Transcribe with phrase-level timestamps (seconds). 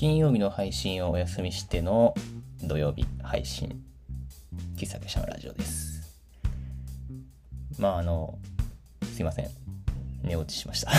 [0.00, 2.14] 金曜日の配信をお休みしての
[2.62, 3.82] 土曜日配信、
[4.74, 6.18] 喫茶店のラジオです。
[7.78, 8.38] まああの、
[9.14, 9.50] すいません。
[10.22, 10.90] 寝落ちしました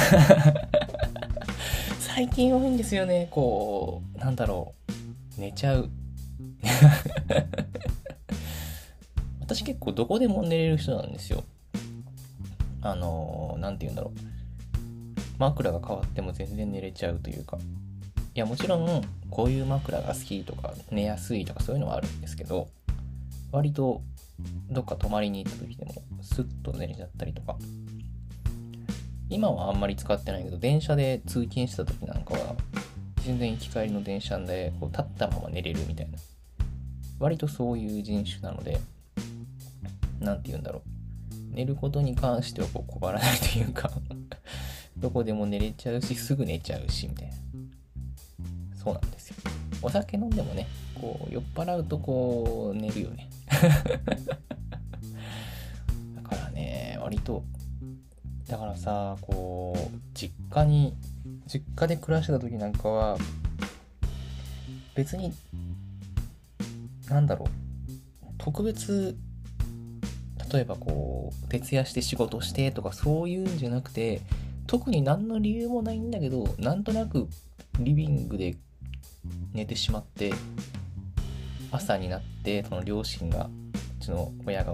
[1.99, 3.27] 最近多いんですよね。
[3.31, 4.75] こう、なんだろ
[5.35, 5.41] う。
[5.41, 5.89] 寝ちゃう。
[9.41, 11.43] 私結構どこでも寝れる人なんですよ。
[12.83, 14.19] あの、なんて言うんだろう。
[15.39, 17.57] 枕が変わっても全然寝れちゃうというか。
[18.33, 22.69] いや、もちろん、こういう枕が好きとか、寝やすいとかそういうのはあるんですけど、
[23.51, 24.01] 割と、
[24.69, 27.57] どっか泊まりに行った時でも、スッと寝れちゃったりとか。
[29.29, 32.55] 今はあんまり使ってないけど、電車で通勤した時なんかは、
[33.25, 36.17] 全然行き帰りの電車で、こう立ったまま寝れるみたいな。
[37.19, 38.79] 割とそういう人種なので、
[40.21, 41.53] 何て言うんだろう。
[41.53, 43.91] 寝ることに関してはこう困らないというか
[44.95, 47.40] どこでも寝れちゃうし、すぐ寝ちゃうし、みたいな。
[48.83, 49.35] そうなんですよ。
[49.83, 53.29] お酒飲んでもね、こう、酔っ払うとこう、寝るよね。
[56.15, 57.43] だからね、割と、
[58.47, 60.95] だからさ、こう、実家に、
[61.45, 63.17] 実家で暮らしてた時なんかは、
[64.95, 65.31] 別に、
[67.07, 67.49] なんだろう、
[68.39, 69.15] 特別、
[70.51, 74.21] 例えばこう、徹夜して仕事してとかそういうんじゃなくて、
[74.65, 77.27] 特に何の理由もないんだけど、なんとなく
[77.79, 78.55] リビングで
[79.53, 80.33] 寝てしまって
[81.71, 83.49] 朝になってその両親が
[83.99, 84.73] うちの親が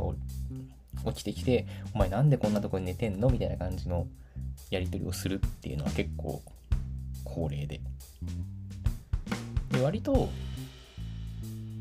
[1.12, 4.08] 起きてきて「お前なんでこんなとこに寝てんの?」みたいな感じの
[4.70, 6.42] やり取りをするっていうのは結構
[7.24, 7.82] 恒例で。
[9.72, 10.30] で割と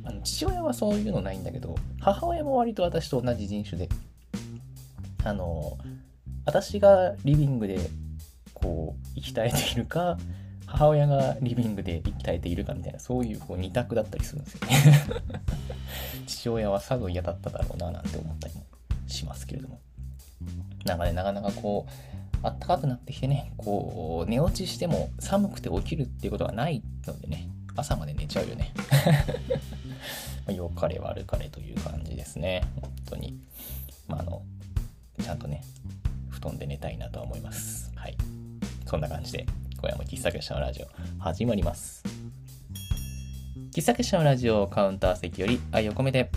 [0.04, 3.88] あの父親はそういうのないんだけど母親も割と私と同じ人種で
[5.24, 5.78] あの
[6.44, 7.90] 私がリビングで
[8.54, 10.16] こう行き絶えているか
[10.76, 15.02] 母親がリビングで鍛えているかみたいな、そういうこう二択だったりするんですよね
[16.28, 18.62] 父親はさぞ嫌だっただろうななんて思ったりも
[19.06, 19.80] しますけれども。
[20.84, 28.72] なんかね、なかなかこう、あったかくなってきてね、こう、寝落ちしても寒くて起きるっていうことがないのでね、朝まで寝ちゃうよね。
[30.54, 32.62] 良かれ悪かれという感じですね。
[32.80, 33.40] 本当に。
[34.06, 34.42] まあ、あの、
[35.22, 35.62] ちゃんとね、
[36.28, 37.90] 布団で寝たいなとは思います。
[37.96, 38.16] はい。
[38.86, 39.46] そんな感じで、
[39.78, 40.86] 今夜も喫茶結社のラジオ
[41.22, 42.02] 始まります。
[43.72, 46.30] 喫茶結社のラジオカウンター席より愛を込めて、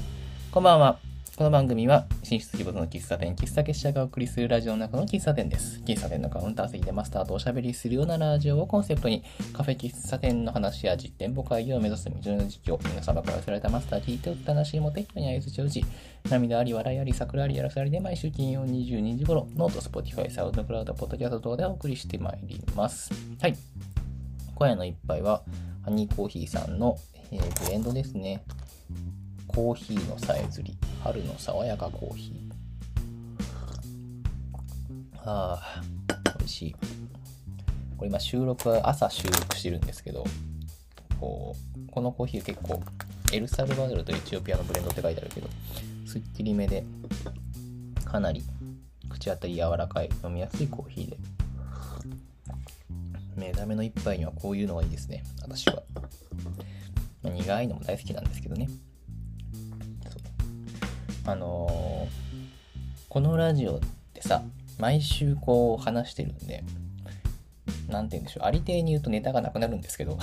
[0.52, 1.09] こんばんは。
[1.40, 5.80] この番組は、進出規模の喫茶店、喫茶結社がお送りするラジオの中の喫茶店です。
[5.86, 9.24] 喫茶店のカウンター席でマスターとおしゃべりするようなラジオをコンセプトに、
[9.54, 15.86] カフェ喫茶店の話や実店舗会議を目指す道の実況、皆様から寄せられたマスター聞いておった話も適当に操ちうち、
[16.30, 23.14] 涙あり、笑いあり、桜あり、やらさりで毎週金曜22時頃、ノート、スポティファイ、サウンドクラウド、ポッドキャスト等でお送りしてまいります。
[23.42, 23.56] はい。
[24.56, 25.44] 今夜の一杯は、
[25.86, 26.98] ハニーコーヒーさんの、
[27.32, 28.44] えー、ブレンドですね。
[29.50, 30.78] コーヒーのさえずり。
[31.04, 32.60] 春の爽やかコーヒー。
[35.26, 35.82] ああ、
[36.38, 36.76] 美味しい。
[37.98, 40.24] これ今収録は朝収録してるんですけど、
[41.20, 42.82] こう、このコーヒー結構、
[43.34, 45.48] エルサルバドルとエチオピアのブレンドって書いてあるけど、
[46.06, 46.84] すっきりめで、
[48.06, 48.44] かなり
[49.10, 51.18] 口当たり柔らかい、飲みやすいコーヒーで、
[53.36, 55.82] 目覚めの一杯にはこういうのがいいですね、私は。
[57.24, 58.70] まあ、苦いのも大好きなんですけどね。
[61.30, 62.08] あの、
[63.08, 63.80] このラジオっ
[64.14, 64.42] てさ、
[64.80, 66.64] 毎週こう話してるんで、
[67.88, 70.18] なんて言うんでしょう、ありていに言うとネタがなくなるんですけど、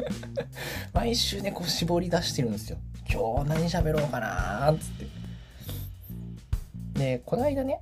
[0.92, 2.78] 毎週ね、こう絞り出してるんですよ。
[3.10, 5.06] 今日何喋ろうかなっつって。
[6.98, 7.78] で、この間ね、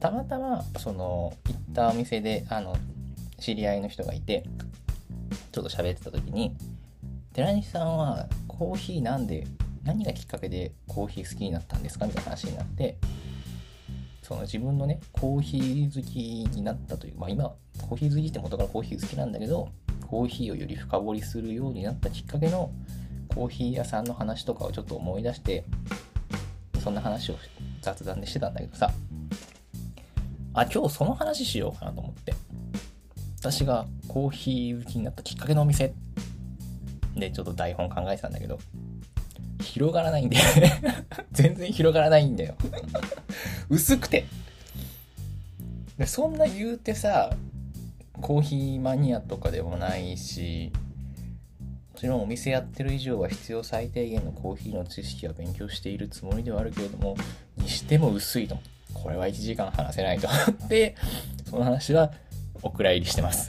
[0.00, 2.76] たまたま、その、行ったお店で、あの、
[3.38, 4.44] 知り合いの人がいて、
[5.52, 6.56] ちょっと喋ってた時に、
[7.32, 9.46] 寺西さんはコーヒーなんで
[9.88, 12.06] 何がきっかけでコーヒー好きになったんですか？
[12.06, 12.98] みたいな話になって
[14.22, 16.18] その自分のねコーヒー好き
[16.54, 17.54] になったというまあ今
[17.88, 19.70] コーヒー好きって元からコーヒー好きなんだけど
[20.06, 22.70] コーヒーをより深掘りするようになったきっかけの
[23.28, 25.64] コーヒー屋さんの話とかをちょっと思い出して
[26.84, 27.36] そんな話を
[27.80, 28.90] 雑談でしてたんだけどさ。
[30.54, 32.34] あ今日その話しようかなと思って。
[33.40, 35.94] 私がコーヒー好きになったきっかけのお店
[37.14, 38.58] でちょっと台本考えてたんだけど
[39.60, 42.54] 広がらないんだよね 全然広がらないんだよ
[43.68, 44.24] 薄くて。
[45.98, 47.34] でそんな言うてさ、
[48.20, 50.70] コーヒーマニアとかでもないし、
[51.92, 57.16] もちろんお店やってる以上は必要最低限のコーヒーの知識は勉強しているつもりではあるけれども、
[57.56, 58.58] にしても薄いと。
[58.94, 60.94] これは1時間話せないと思って、
[61.50, 62.12] その話は
[62.62, 63.48] お蔵入りしてます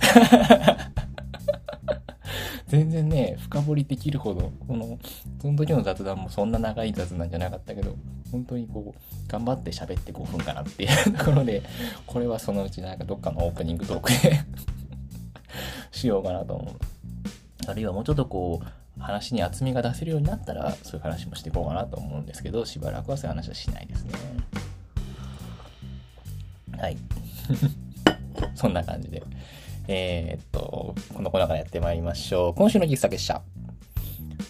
[2.69, 4.99] 全然ね、深掘りできるほど、この、
[5.41, 7.95] その時の雑談もそんな長い雑談じゃなかったけど、
[8.31, 11.63] 本当にこう、頑張って喋って5分かなっていうところで、
[12.05, 14.39] これはそのうちなんかどっかのオープニングトークで
[15.91, 16.75] しようかなと思う。
[17.67, 24.11] あるいはもうちょっとこう、話に厚みが出せるようになったら、そういう話もしていこうかなと思うんですけど、しばらくはそういう話はしないですね。
[26.77, 26.97] はい。
[28.53, 29.23] そんな感じで。
[29.91, 32.53] えー、っと、このコーナーからやってまいりましょう。
[32.53, 33.41] 今週の喫茶結社。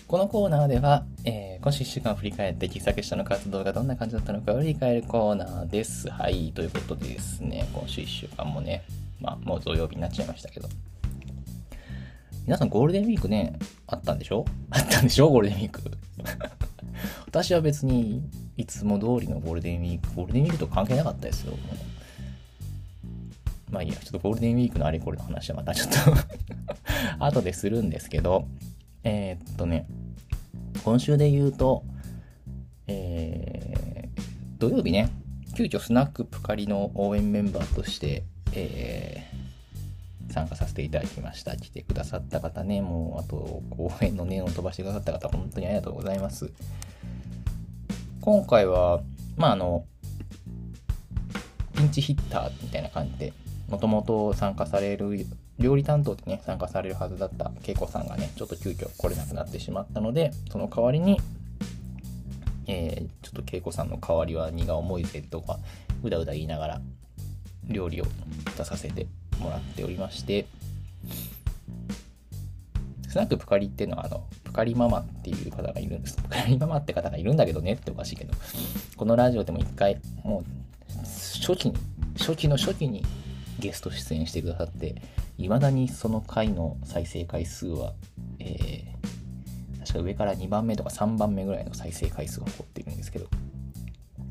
[0.06, 6.09] このコーナーでは、えー、今週1週間振り返って喫茶結社の活動がどんな感じだったのかを振り返るコーナーです。
[6.09, 6.51] はい。
[6.51, 8.83] ということでですね、今週1週間もね、
[9.21, 10.68] まあ、もう土曜日になっちゃいましたけど。
[12.45, 13.57] 皆さんゴールデンウィークね、
[13.88, 14.44] あったんでしょ？
[14.71, 15.30] あったんでしょ？
[15.30, 15.81] ゴールデンウィーク。
[17.27, 18.24] 私は別に
[18.57, 21.53] いつも通りのゴールデンウィーク、ゴールデンウィークと関係なかったですよ。
[23.71, 26.13] まあいいや、ちょっとゴールデンウィークのあれこれの話はまたちょっと
[27.24, 28.48] 後でするんですけど、
[29.04, 29.88] えー、っとね、
[30.83, 31.83] 今週で言うと、
[32.88, 34.21] えー、
[34.60, 35.10] 土曜日ね、
[35.56, 38.24] 急遽スナックプカリの応援メンバーとして、
[38.54, 41.56] えー、参加させていただきました。
[41.57, 46.51] 来てくださった方ね、もう、あと、応援の念を飛ばしてくださった方、本当にありがとうございます。
[48.21, 49.01] 今回は、
[49.38, 49.86] まあ、あの、
[51.75, 53.33] ピンチヒッターみたいな感じで、
[53.69, 55.25] もともと参加される、
[55.60, 61.19] 料理担当でね、参加されるはずだった恵子さんがね、ちょっと急遽来れなくなってしまったので、その代わりに、
[62.68, 65.60] えー、ちょっと恵子さんの代わりは荷が重いぜとか、
[66.04, 66.81] うだうだ言いながら、
[67.68, 68.06] 料理を
[68.57, 69.06] 出させて
[69.39, 70.48] もらっておりまして、
[73.07, 76.18] スナックプカリっていうのは、あの、プカリママっていう方がいるんです。
[76.18, 78.33] プカリママって方がいるんだけどねっておかしいけど、
[78.98, 80.44] このラジオでも一回、もう、
[81.39, 81.75] 初期に、
[82.18, 83.04] 初期の初期に
[83.59, 85.01] ゲスト出演してくださって、
[85.38, 87.94] いまだにその回の再生回数は、
[88.39, 93.27] えー、確か上から2番目とか3番目ぐらいの再生回数を誇っているんですけど、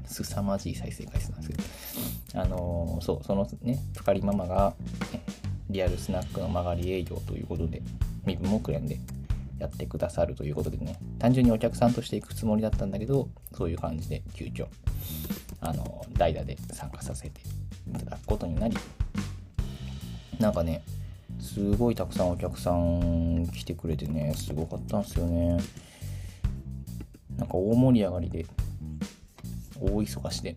[0.06, 4.74] 凄まじい再生回数なんですけど、あのー、そう、そのね、ぷかりママが、
[5.70, 7.82] リアルスナックの曲がり営業ということで、
[8.24, 8.98] 身分もくれんで
[9.58, 14.66] やってくださるということでね、単純にお客さんとして行くつもりだったんだけど、そういう感じで急遽、
[15.60, 17.40] あの、代打で参加させて
[17.88, 18.76] いただくことになり、
[20.38, 20.82] なんかね、
[21.40, 25.58] すごいたくさんお客さん来てくれてね、すごかったんですよね。
[27.36, 28.46] なんか大盛り上がりで、
[29.80, 30.56] 大忙しで。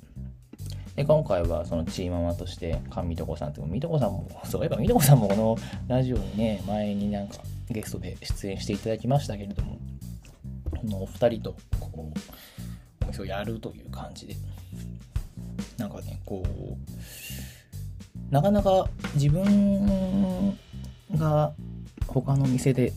[0.95, 5.57] で、今回はそのチーママとして、かみとこさんって、みとこさんも、そういえばみとこさんもこの
[5.87, 7.37] ラジオにね、前になんか
[7.69, 9.79] ゲストで出演していただきましたけれども、
[10.69, 14.35] このお二人と、こう、お店をやるという感じで、
[15.77, 16.49] なんかね、こう、
[18.31, 20.57] なかなか自分
[21.15, 21.53] が
[22.07, 22.93] 他の店で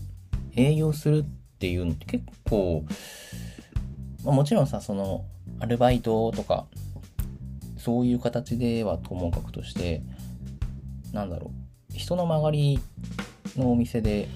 [0.54, 2.84] 営業するっていうのって結構、
[4.24, 5.24] まあ、もちろんさ、その、
[5.58, 6.66] アルバイトとか、
[7.76, 10.02] そういう形ではともかくとして、
[11.12, 11.50] なんだろ
[11.92, 12.78] う、人の曲がり
[13.56, 14.28] のお店で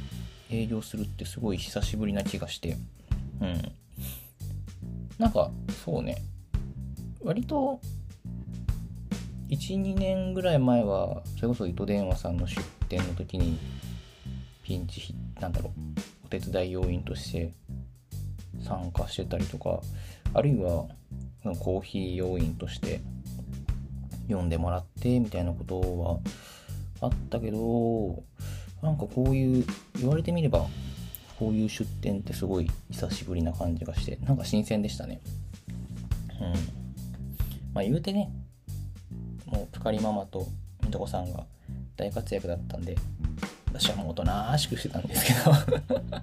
[0.51, 2.77] 営業するってすごい久しぶりな気がして、
[3.41, 3.63] うん。
[5.19, 5.53] なんか、
[5.85, 6.17] そうね、
[7.23, 7.81] 割と
[9.49, 13.59] 1、2年ぐらい前は、それこそ糸電話さんの出店の時に、
[14.63, 15.81] ピンチヒなんだろう、
[16.27, 17.55] お手伝い要員として
[18.63, 19.81] 参加してたりとか、
[20.35, 20.87] あるいは、
[21.61, 23.01] コーヒー要員として
[24.27, 26.19] 読んでもらってみたいなことは
[27.01, 28.23] あったけど、
[28.83, 29.65] なんかこういう、
[29.99, 30.67] 言われてみれば、
[31.39, 35.21] こういう出店ってすごい久しぶりな感じがして、なんか新鮮でしたね。
[36.39, 36.53] うん。
[37.73, 38.31] まあ言うてね、
[39.51, 40.47] もうぷかりママと
[40.85, 41.45] みとこさんが
[41.97, 42.97] 大活躍だったんで
[43.67, 45.53] 私はもうおとなしくしてたんですけど。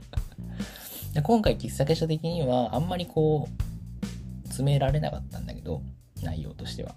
[1.14, 5.82] で今回喫茶結社的にはあんまりこう詰められなかったんだけど
[6.22, 6.96] 内容としては。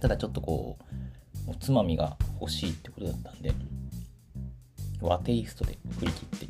[0.00, 0.76] ただちょっとこ
[1.46, 3.52] うおつまみが欲しいってことだったんで
[5.00, 6.46] 和テイストで振り切って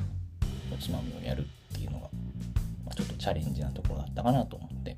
[0.72, 2.08] おつまみをやるっていうのが、
[2.84, 4.96] まあ、ちょっとチャレンジなところだったかなと思って。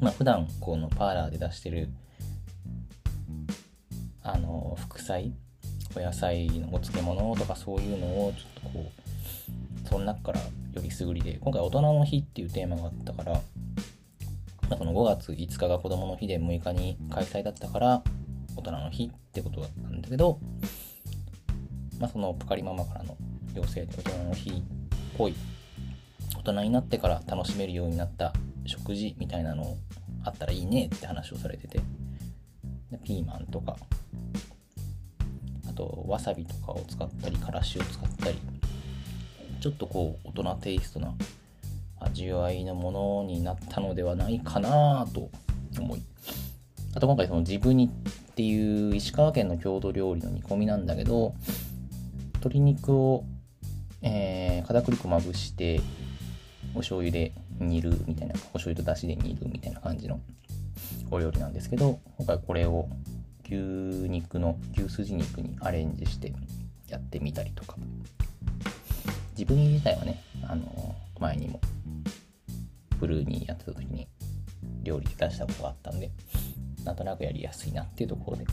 [0.00, 1.88] まあ普段このパーラーで出してる
[4.24, 5.32] あの副菜
[5.96, 8.90] お野菜のお漬物とかそういうのをちょっとこ
[9.84, 10.46] うその中からよ
[10.82, 13.40] りすぐりで今回大人の日っていうテーマがあったから、ま
[14.70, 18.02] あ、その5月5日が子供の日で6日に開催だったから
[18.56, 20.40] 大人の日ってことだったんだけど、
[22.00, 23.16] まあ、そのプカリママからの
[23.54, 24.54] 要請で大人の日っ
[25.18, 25.34] ぽい
[26.38, 28.32] 大人になってから楽しめるようになった
[28.64, 29.76] 食事みたいなの
[30.24, 31.80] あったらいいねって話をされてて
[33.04, 33.76] ピーマンとか
[35.74, 38.38] とわさびとかを使ったりからしを使ったり
[39.60, 41.14] ちょっとこう大人テイストな
[42.00, 45.30] 味わいのものになったのではないかなと
[45.80, 46.02] 思い。
[46.94, 51.34] あと今回そのジブニっていう石川県の郷土料理の煮込みなんだけど
[52.34, 53.24] 鶏肉を、
[54.02, 55.80] えー、片栗粉まぶして
[56.74, 60.20] お醤油で煮るみたいなお醤油とだしで煮るみたいな感じの
[61.10, 62.88] お料理なんですけど今回これを
[63.48, 66.32] 牛肉の牛すじ肉にアレンジして
[66.88, 67.76] やってみたりとか。
[69.36, 71.60] 自分自体はねあの前にも
[73.00, 74.06] ブルーにやってた時に
[74.84, 76.10] 料理出したことがあったんで
[76.84, 78.46] なんとなくやりやすいなっていうところで。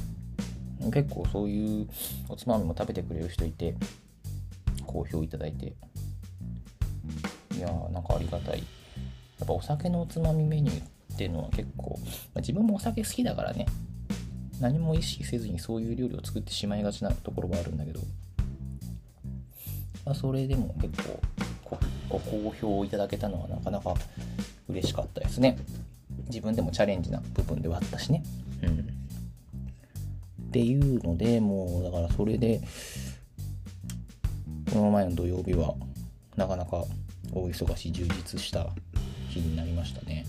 [0.92, 1.88] 結構そういう
[2.28, 3.76] おつまみも食べてくれる人いて
[4.88, 5.74] 好評いただいて。
[7.56, 8.58] いやーなんかありがたい。
[8.58, 12.06] やっぱお酒のおつまみメニューっていうのは結構、ま
[12.38, 13.66] あ、自分もお酒好きだからね
[14.62, 18.00] 何も意識せずにそういう料理を作ってしまいがちなところはあるんだけど、
[20.06, 21.20] まあ、それでも結構
[22.10, 23.96] ご好評をいただけたのはなかなか
[24.70, 25.58] 嬉しかったですね。
[26.28, 28.24] 自分でもチャレンジな部分ではあったしね。
[28.62, 28.80] うん。
[28.80, 32.62] っていうのでもうだからそれで
[34.72, 35.74] この前の土曜日は
[36.36, 36.84] なかなか
[37.34, 38.68] 大忙し充実した
[39.30, 40.26] 日になりましたね。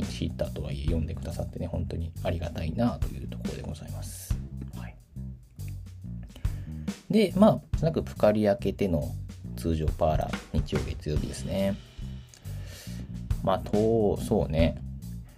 [0.00, 4.34] うん、ピンチヒッターとはいえ読んでくださってね、本当にありがたいなというところでございます。
[4.76, 4.96] はい、
[7.10, 9.14] で、まあ、なくプカリ開けての
[9.56, 11.76] 通常パーラー、日曜月曜日ですね。
[13.42, 14.82] まあ、と、そうね。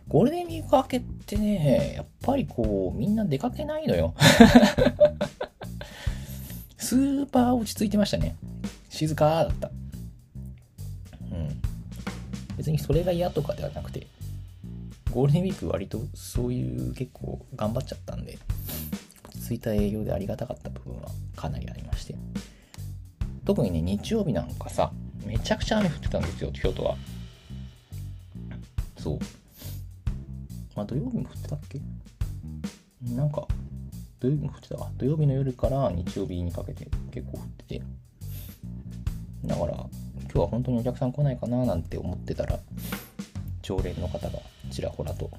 [0.09, 4.15] ゴールデンウィーク明けってね、やっぱりこう、みんな出かけないのよ。
[6.77, 8.37] スーパー落ち着いてましたね。
[8.91, 9.71] 静かだった。
[12.63, 14.07] 別にそれが嫌とかではなくて、
[15.13, 18.39] ゴールデンウィーク割とそういう結構頑張っちゃったんで、
[19.29, 22.15] 落ち着いた営業でありがたかった部分はかなりありまして。
[23.45, 24.91] 特にね、日曜日なんかさ、
[25.27, 26.97] めちゃくちゃ雨降ってたんですよ、京都は。
[28.97, 29.19] そう。
[30.75, 31.81] まあ土曜日も降ってたっけ？
[33.15, 33.47] なんか、
[34.21, 34.91] 土曜日も降ってたわ。
[34.97, 37.83] 土曜日の夜から日曜日にかけて結構降ってて。
[39.45, 39.91] だから、今
[40.33, 42.59] 日は本当にお客さん来ないかななんて思ってたら、
[43.61, 44.39] 常連の方が
[44.73, 45.31] ちらほらと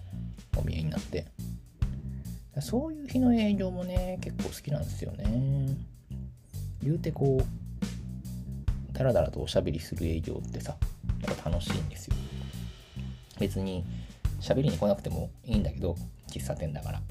[0.58, 1.25] お見えになって、
[2.62, 5.75] そういう日の営業もね、結構好きなんですよね。
[6.82, 10.78] 言うてこう、だらだらとおしゃべりする営業ってさ、
[11.25, 12.16] やっぱ楽しいんですよ。
[13.40, 13.84] 別に
[14.40, 15.96] 喋りに来なくてもいいんだけど、
[16.30, 17.02] 喫茶店だから。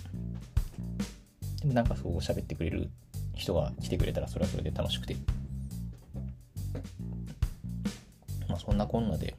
[1.60, 2.90] でもなんかそう喋ってくれる
[3.34, 5.16] 人が来てくれたらそれはそれで楽しくて
[8.48, 9.34] まあ、そんなこんなで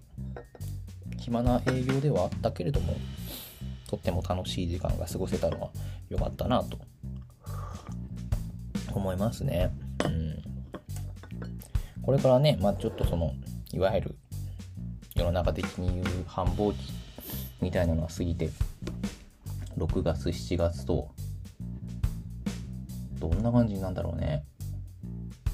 [1.23, 2.95] 暇な営業ではあったけれども
[3.87, 5.69] とっても楽しい時間が過ごせたのは
[6.09, 6.77] 良かったなと
[8.93, 9.71] 思いますね。
[10.05, 10.43] うん。
[12.01, 13.33] これからね、まあちょっとその、
[13.71, 14.15] いわゆる
[15.15, 16.91] 世の中的に言う繁忙期
[17.61, 18.49] みたいなのは過ぎて、
[19.77, 21.09] 6月、7月と、
[23.19, 24.43] どんな感じなんだろうね。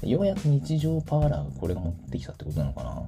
[0.02, 3.02] ようやく日常パーラーがこれが持ってきたってことなのかな。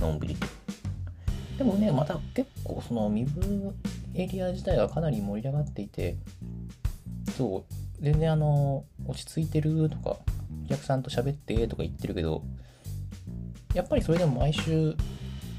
[0.00, 0.36] のんびり。
[1.58, 3.74] でもね、また結構その身分
[4.14, 6.16] エリア自体はかなり盛り上がっていて、
[7.36, 10.16] そう、全然あの、落ち着いてるとか、
[10.64, 12.42] お客さんと喋ってとか言ってるけど、
[13.74, 14.96] やっぱりそれでも毎週、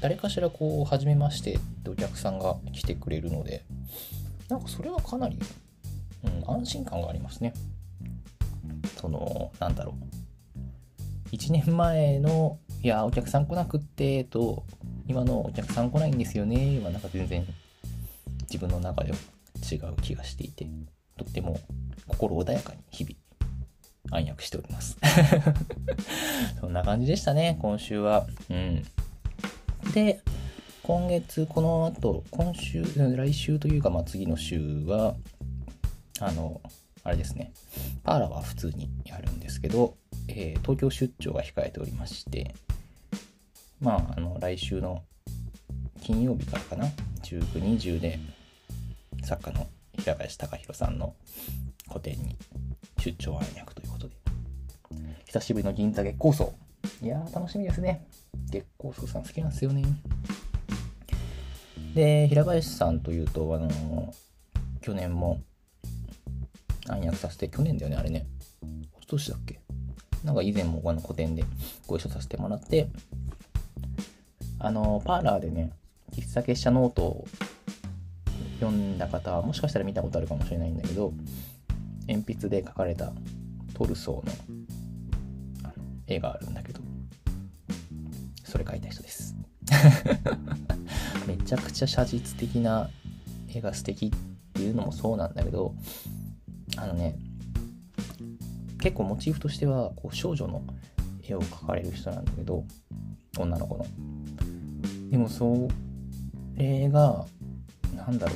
[0.00, 3.64] 誰かしらこう、初めましてってお客さんが来てくれるので、
[4.48, 5.38] なんかそれはかなり、
[6.24, 7.54] うん、安心感がありますね。
[9.00, 10.21] その、なんだろう。
[11.32, 14.64] 1年前の、いや、お客さん来なくって、と、
[15.08, 17.46] 今のお客さん来ないんですよね、はなんか全然
[18.42, 19.18] 自分の中では
[19.70, 20.66] 違う気がしていて、
[21.16, 21.58] とっても
[22.06, 23.16] 心穏やかに日々
[24.10, 24.98] 暗躍しております。
[26.60, 28.26] そんな感じでしたね、今週は。
[28.50, 28.82] うん。
[29.94, 30.20] で、
[30.82, 35.16] 今月、この後、今週、来週というか、まあ、次の週は、
[36.20, 36.60] あの、
[37.04, 37.52] あれですね、
[38.02, 39.96] パーラは普通にやるんですけど、
[40.28, 42.54] えー、東京出張が控えておりまして、
[43.80, 45.02] まあ、あの、来週の
[46.00, 46.86] 金曜日からかな、
[47.22, 48.18] 19、20で、
[49.24, 51.14] 作家の平林隆弘さんの
[51.88, 52.36] 個展に
[52.98, 54.14] 出張案役ということで、
[55.26, 56.52] 久しぶりの銀座月光荘。
[57.00, 58.06] いやー、楽しみですね。
[58.50, 59.82] 月光荘さん好きなんですよね。
[61.94, 64.12] で、平林さんというと、あの
[64.80, 65.40] 去年も
[66.88, 68.26] 暗躍させて、去年だよね、あれね。
[68.94, 69.61] おととしだっけ
[70.24, 71.44] なんか以前もあの個展で
[71.86, 72.88] ご一緒させてもらって、
[74.58, 75.72] あの、パーラーでね、
[76.12, 77.26] 喫茶結社ノートを
[78.60, 81.12] 読んだ方はもしかしたら見たことあるかもしれないんだけど、
[82.06, 83.12] 鉛筆で書かれた
[83.74, 84.32] トルソーの
[85.64, 85.74] あの
[86.06, 86.80] 絵があるんだけど
[88.44, 89.34] それ描いた人です。
[91.26, 92.90] めちゃくちゃ写実的な
[93.48, 94.10] 絵が素敵っ
[94.52, 95.74] ていうのもそうなんだけど
[96.76, 97.16] あのね
[98.82, 100.60] 結構モチーフとしてはこう少女の
[101.22, 102.64] 絵を描かれる人なんだけど
[103.38, 103.86] 女の子の。
[105.08, 105.68] でもそ
[106.56, 107.24] れが
[107.94, 108.32] なんだろ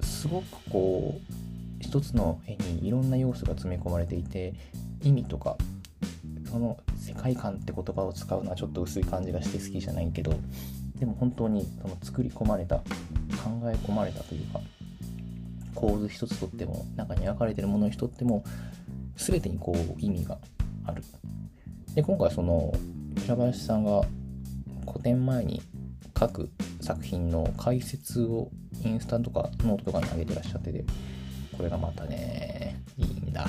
[0.00, 0.04] う。
[0.04, 1.32] すごくこう
[1.80, 4.52] 一つの絵にいろんな要素が詰め込まれていて
[5.02, 5.56] 意味とか
[6.50, 10.34] その世界観って言葉を使うのはちょっと薄い感じがして好きじゃないけど
[11.00, 12.84] でも本当にその作り込まれた考
[13.64, 14.60] え込まれたというか
[15.74, 18.44] 構図一つとっても中に描かれてるもの一つとっても
[19.16, 20.38] 全てにこう意味が
[20.84, 21.02] ある。
[21.94, 22.72] で今回その
[23.16, 24.02] 平林さんが
[24.86, 25.62] 個展前に
[26.14, 26.50] 各
[26.80, 28.50] 作品の解説を
[28.84, 30.84] インスタとかノートとかに上げてらっしゃってて
[31.56, 33.46] これがまたねいいんだ。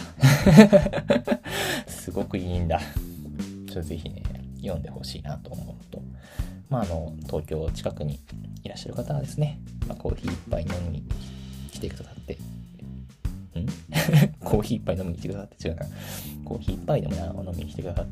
[1.88, 2.80] すごくいいんだ。
[2.80, 4.24] ちょっとぜひね
[4.58, 6.02] 読んでほしいなと思うと。
[6.70, 8.20] まああの東京近くに
[8.64, 11.04] いらっしゃる方はですね、まあ、コーヒー一杯飲みに
[11.72, 12.34] 来てくださって。
[12.34, 12.38] ん？
[14.44, 15.86] コーヒー一杯飲みに来てくださって違うな。
[16.46, 18.06] コーヒー一杯でも飲みに来てくださ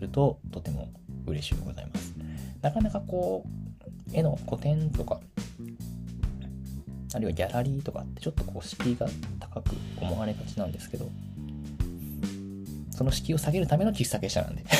[0.00, 0.88] るととても
[1.26, 2.14] 嬉しいでございます。
[2.62, 5.20] なかなかこう絵の古典とか
[7.14, 9.06] あるいはギャラリーとかってちょっとこう敷居が
[9.38, 11.08] 高く思われがちなんですけど
[12.90, 14.64] その敷居を下げるための喫茶結社なんで。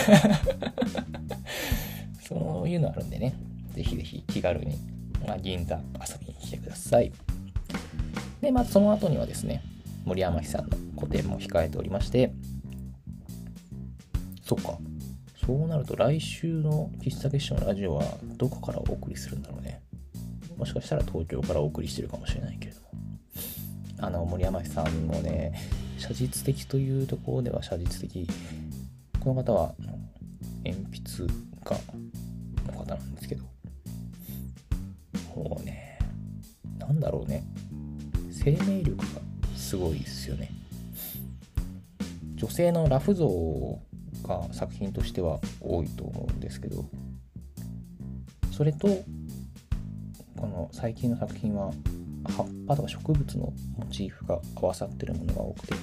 [2.27, 3.35] そういうのあるんでね。
[3.75, 4.79] ぜひぜひ気軽に、
[5.27, 5.81] まあ、銀座遊
[6.19, 7.13] びに来てください。
[8.41, 9.63] でまあその後にはですね
[10.05, 12.33] 森山さんの個展も控えておりまして
[14.43, 14.79] そっか。
[15.47, 18.05] そうなると来週の喫茶結社のラジオは
[18.37, 19.83] どこからお送りするんだろうね。
[20.57, 22.87] もしかしたら東京からお送りしてるかもしれないけれども。
[24.01, 25.53] あの森山さんもね
[25.99, 28.27] 写実的というところでは写実的。
[29.21, 29.75] この方は
[30.65, 30.85] 鉛
[31.17, 31.33] 筆
[31.65, 31.81] 家
[32.67, 33.45] の方なんですけど。
[35.35, 35.99] もうね
[36.79, 37.45] なんだろうね。
[38.31, 39.05] 生命力が
[39.57, 40.51] すごいですよね。
[42.35, 43.29] 女性のラフ像
[44.27, 46.85] が作品としては多いと思うんですけど
[48.53, 48.89] それと
[50.37, 51.73] この最近の作品は
[52.37, 55.75] 葉っぱとか植物のモチーフが合わさってるものが多くて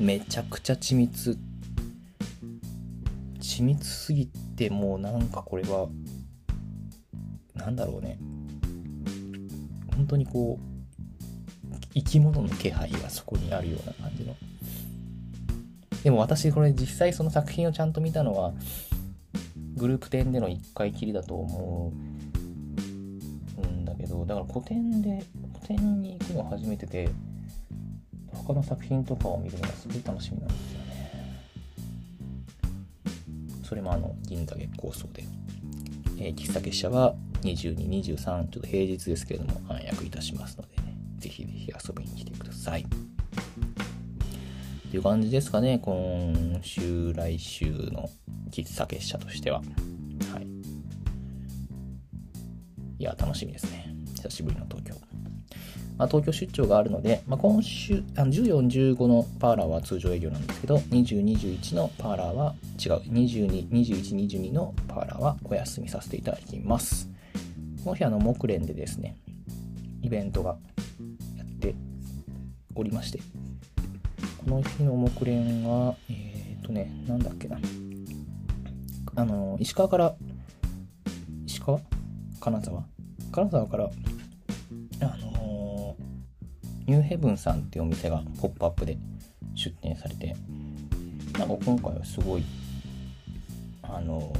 [0.00, 1.38] めちゃくちゃ緻密。
[3.38, 4.26] 緻密すぎ
[4.56, 5.88] てもうなんかこれは
[7.54, 8.18] なんだろうね。
[9.94, 14.34] 本当にこう生き物の気配がそこにあるような感じの。
[16.02, 18.52] でも私これ実際その作品をちゃんと見たのは
[19.76, 21.92] グループ展での1回きりだと思
[23.62, 27.10] うんだけどだから個展で個展に行くの初めてで
[28.32, 30.90] 他の作品とかを見るのがすごい楽しみなんですよね。
[33.64, 35.24] それもあの銀座月光荘で、
[36.18, 42.84] えー、喫茶結社は2223ちょっと平日ですけれども暗躍いたしますのでねぜひぜひ遊びに来てください。
[44.90, 48.10] っていう感じですかね今週来週の
[48.50, 49.58] 喫茶結社としては。
[50.34, 50.46] はい。
[52.98, 53.94] いや楽しみですね。
[54.16, 54.94] 久しぶりの東京。
[55.96, 67.08] まあ、東京出張があるので、まあ、今週、あの14、15のパーラーは通常営業なんですけど、20、21のパーラーは違う、22、21、22のパーラーはお休みさせていただきます。
[67.84, 69.14] この日、あの、木蓮でですね、
[70.02, 70.56] イベントが
[71.36, 71.76] やって
[72.74, 73.20] おりまして、
[74.44, 77.58] この日の木蓮は、えっ、ー、とね、なんだっけな、
[79.16, 80.14] あの、石川から、
[81.46, 81.80] 石川？
[82.40, 82.84] 金沢？
[83.32, 83.90] 金沢から
[85.02, 85.94] あの
[86.86, 88.98] ニューヘブンさんっていうお店がポップアップで
[89.54, 90.34] 出店されて
[91.38, 92.44] なんか今回はすごい
[93.82, 94.32] あの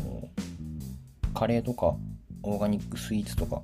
[1.35, 1.95] カレーとか
[2.43, 3.63] オーガニックスイーツとか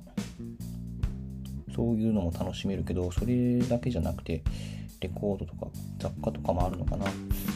[1.75, 4.43] そういうのも楽しめるけどそれだけじゃなくて
[4.99, 5.67] レコードとか
[5.99, 7.05] 雑貨とかもあるのかな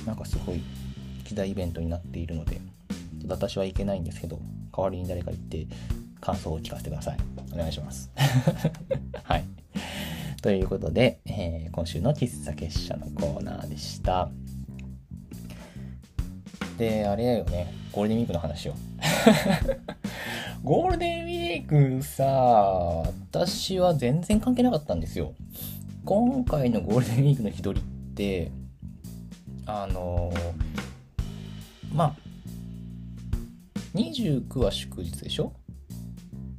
[0.05, 0.61] なんかすごい
[1.25, 2.63] 一大イベントになっているのでちょ
[3.25, 4.39] っと私は行けないんですけど
[4.75, 5.67] 代わりに誰か行って
[6.19, 7.17] 感想を聞かせてください
[7.53, 8.11] お願いします
[9.23, 9.43] はい
[10.41, 14.27] ということで、えー、今週の喫茶結社のコーナーでした。
[16.79, 18.73] で、あれだよね、ゴールデンウィークの話を。
[20.63, 25.35] ゴールデンウィークさ、私は全然関係なかったんですよ。
[26.03, 28.51] 今回のゴールデンウィークの日取りって、
[29.65, 30.33] あの、
[31.93, 32.15] まあ、
[33.93, 35.53] 29は祝日でしょ？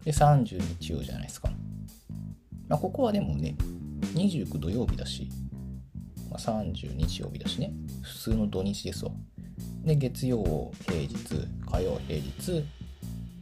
[0.04, 1.50] で、30日曜じゃないですか。
[2.68, 3.56] まあ、ここはでもね、
[4.14, 5.28] 29土曜日だし、
[6.30, 7.72] まあ、30日曜日だしね。
[8.02, 9.10] 普通の土日ですわ。
[9.84, 11.16] で、月曜平日、
[11.68, 12.64] 火曜平日、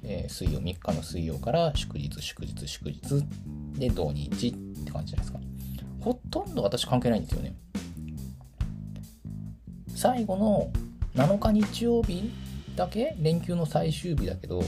[0.02, 3.00] えー、水曜、3日の水曜から祝日、祝日、祝日、
[3.78, 5.40] で、土日って感じじゃないですか。
[6.00, 7.54] ほとんど私関係ないんですよね。
[9.94, 10.70] 最後の
[11.14, 12.30] 7日日曜日
[12.74, 14.62] だけ連休の最終日だけど、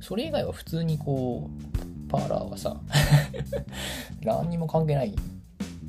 [0.00, 2.80] それ以外は普通にこう、パーラーはさ、
[4.22, 5.16] 何にも関係ない、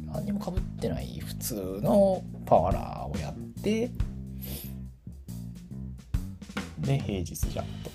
[0.08, 3.92] 何にもかぶってない普通のパーラーをやって、
[6.80, 7.92] で、平日じゃんと。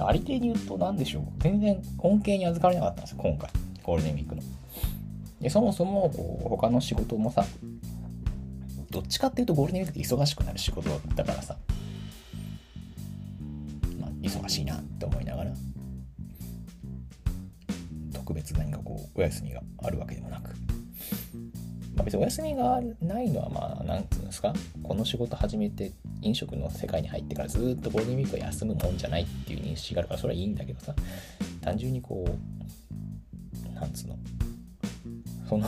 [0.06, 1.24] ありていに言うと何でしょう。
[1.40, 3.50] 全然恩恵に預かれなかったんですよ、今回。
[3.82, 4.42] ゴールデンウィークの。
[5.40, 7.46] で、そもそも、こう、他の仕事もさ、
[8.90, 11.56] どっちかっていうとゴールデンウィークって忙しくなる仕事だからさ、
[14.00, 15.52] まあ、忙しいなって思いながら、
[18.12, 20.50] 特別何かこう、お休みがあるわけでもなく、
[21.94, 30.94] まあ、別にお休みがないのは、まあ、なんつうんですか、この仕事始めて、飲食の世界に入ってからずっとゴールデンウィークは休むもんじゃないっていう認識があるから、それはいいんだけどさ、
[31.62, 34.18] 単純にこう、なんつうの、
[35.50, 35.66] その、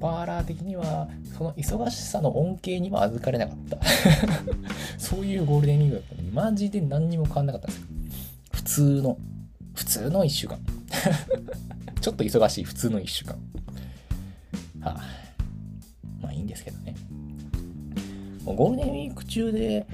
[0.00, 3.78] パーラー的には、その忙しさの恩恵にも預かれなかった。
[4.96, 7.86] そういうゴールデンウィークだったのに、マジで何にも変わんなかったんですよ。
[8.52, 9.18] 普通の、
[9.74, 10.58] 普通の1週間。
[12.00, 13.36] ちょっと忙しい普通の1週間。
[14.80, 15.00] はあ、
[16.22, 16.94] まあいいんですけどね。
[18.44, 19.84] ゴールデンウィーク中で、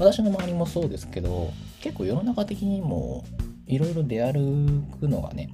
[0.00, 3.24] 私の周りもそうですけど、結構世の中的にも
[3.66, 5.50] いろいろ出歩くのがね、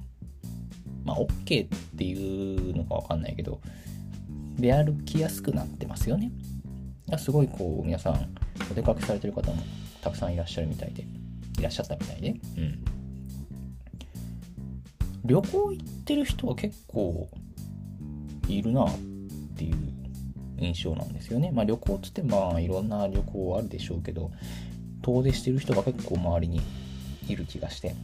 [1.03, 3.59] まあ OK っていうのかわかんないけど、
[4.57, 6.31] 出歩きやすくなってますよね。
[7.17, 8.35] すごいこう皆さん
[8.71, 9.61] お出かけされてる方も
[10.01, 11.05] たくさんいらっしゃるみたいで、
[11.59, 12.83] いらっしゃったみたいで、うん。
[15.25, 17.29] 旅行行ってる人は結構
[18.47, 18.97] いるなっ
[19.55, 19.75] ていう
[20.59, 21.51] 印象なんですよね。
[21.51, 24.31] まあ旅行っつってまあいろんな旅行あるでしょうけど、
[25.01, 26.61] 遠出してる人が結構周りに
[27.27, 27.95] いる気がして。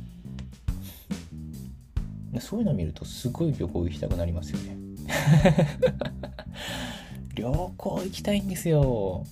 [2.39, 4.77] そういうの見るとすごい旅行行きたくなりますよね。
[7.35, 9.25] 旅行行きたいんですよ。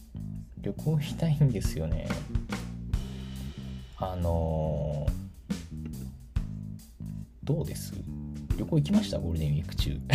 [0.59, 2.07] 旅行行きたいんですよね。
[3.97, 5.11] あのー、
[7.43, 7.93] どうです？
[8.57, 9.19] 旅行行きました？
[9.19, 9.99] ゴールデンウィーク中。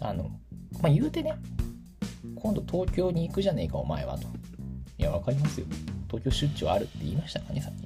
[0.00, 0.30] あの、
[0.80, 1.34] まあ、言うてね、
[2.34, 4.26] 今度東京に行くじゃねえか、お前はと。
[4.98, 5.66] いや、わかりますよ。
[6.08, 7.82] 東京出張あるって言いましたかね、さっき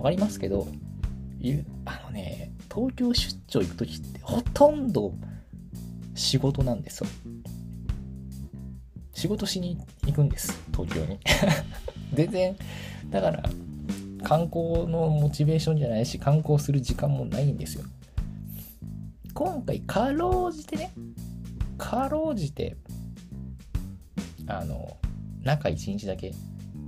[0.00, 0.04] ね。
[0.04, 0.66] わかりますけど、
[1.84, 5.14] あのね、東京出張行くときってほとんど
[6.14, 7.10] 仕事なんですよ。
[9.14, 11.18] 仕事しに行くんです、東京に。
[12.14, 12.56] 全然、
[13.10, 13.42] だから、
[14.22, 17.84] 観光のモチベーションじゃないし、観光する時間もないんですよ。
[19.34, 20.92] 今回、かろうじてね、
[21.76, 22.76] かろうじて、
[24.46, 24.96] あの、
[25.42, 26.32] 中1日だけ、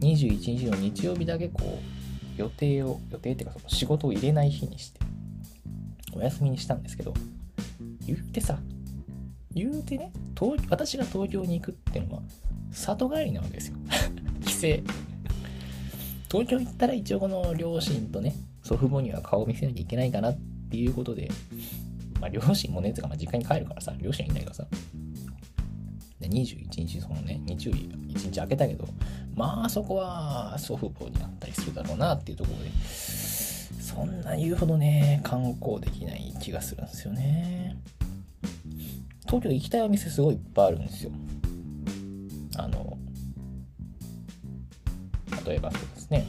[0.00, 1.91] 21日の日曜日だけこう、
[2.36, 5.00] 予定を、予定っていうかその仕事を入れない日にして、
[6.14, 7.14] お休みにしたんですけど、
[8.06, 8.58] 言ってさ、
[9.54, 12.22] 言うてね、東私が東京に行くっていうのは、
[12.72, 13.76] 里帰りなわけですよ。
[14.44, 14.58] 帰省。
[16.30, 20.38] 東京行ったら一応この両親とね、祖父母には顔を見せなきゃいけないかなっ
[20.70, 21.30] ていうことで、
[22.20, 24.66] まあ両親もね、つかまあ実家に帰るからさ、両親いないからさ、
[26.20, 28.88] で21日そのね、日曜日1日空けたけど、
[29.34, 32.70] まあそこは祖父母になったりするだろうなっていうところで、
[33.80, 37.76] そんな言うほどね、観光できない気がするんですよね。
[39.26, 41.10] 東京行きたいお店すごいいっぱいあるんですよ。
[42.56, 42.98] あの、
[45.46, 46.26] 例えばそうですね、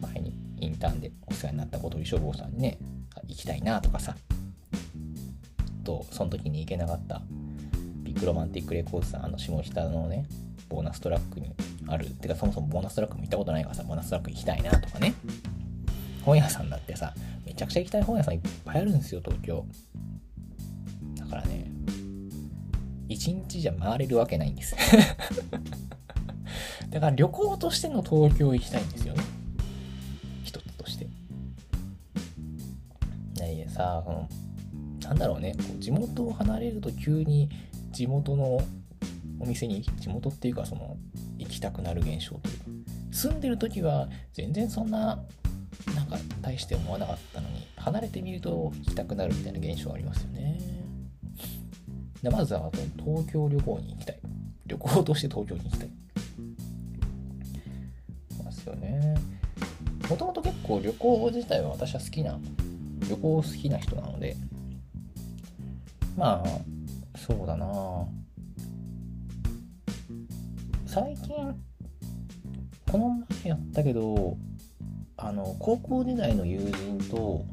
[0.00, 2.78] 前にインターンでお世話になった小鳥書房さんにね、
[3.26, 4.16] 行きたいなとかさ、
[5.84, 7.22] と、その時に行けなかった
[8.02, 10.26] Big Romantic Records さん、あの下北のね、
[10.68, 11.54] BONUS TRACK に
[11.90, 15.14] ある、てかそもそもボーナストラックも行ったことないからさ、ボーナストラック行きたいなとかね、
[16.24, 19.66] 本屋さんだってさ、めちゃくちゃ行きたい本屋さんいっぱいあるんですよ、東京。
[21.16, 21.70] だからね、
[23.08, 24.76] 一日じゃ回れるわけないんです
[26.90, 29.22] だから旅行としての東京行きたいんですよね。
[30.44, 31.08] 一つとして。
[33.40, 34.28] ねさ、この、
[35.02, 37.48] なんだろうね、こう地元を離れると急に
[37.90, 38.60] 地元の
[39.40, 40.96] お店に、地元っていうかその、
[41.60, 42.64] きたくなる現象というか、
[43.12, 45.22] 住んでる時は全然そんな
[45.94, 50.58] なんか大して思わなかったのに離れてみると行きたくなるみたいな現象ありますよね。
[52.22, 54.18] でまずは東京旅行に行きたい。
[54.66, 55.90] 旅行として東京に行きたい。
[58.42, 59.16] ますよね。
[60.08, 62.38] もともと結構旅行自体は私は好きな
[63.08, 64.36] 旅行好きな人なので
[66.16, 67.66] まあそうだな。
[70.92, 71.54] 最近
[72.90, 74.36] この前やったけど
[75.16, 77.44] あの高校時代の友人と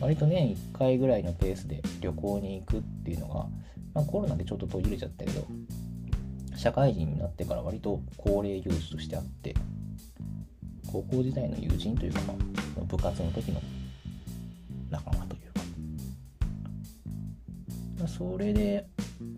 [0.00, 3.46] 割と年1回ぐらいのペースで旅行に行くっていうのが、
[3.94, 5.46] まあ、コロナでちょっと途切れちゃったけど
[6.56, 9.54] 社会人になってから割と恒例行事としてあって
[10.90, 12.34] 高校時代の友人というか、ま
[12.80, 13.62] あ、部活の時の
[14.90, 15.60] 仲間というか、
[18.00, 18.84] まあ、それで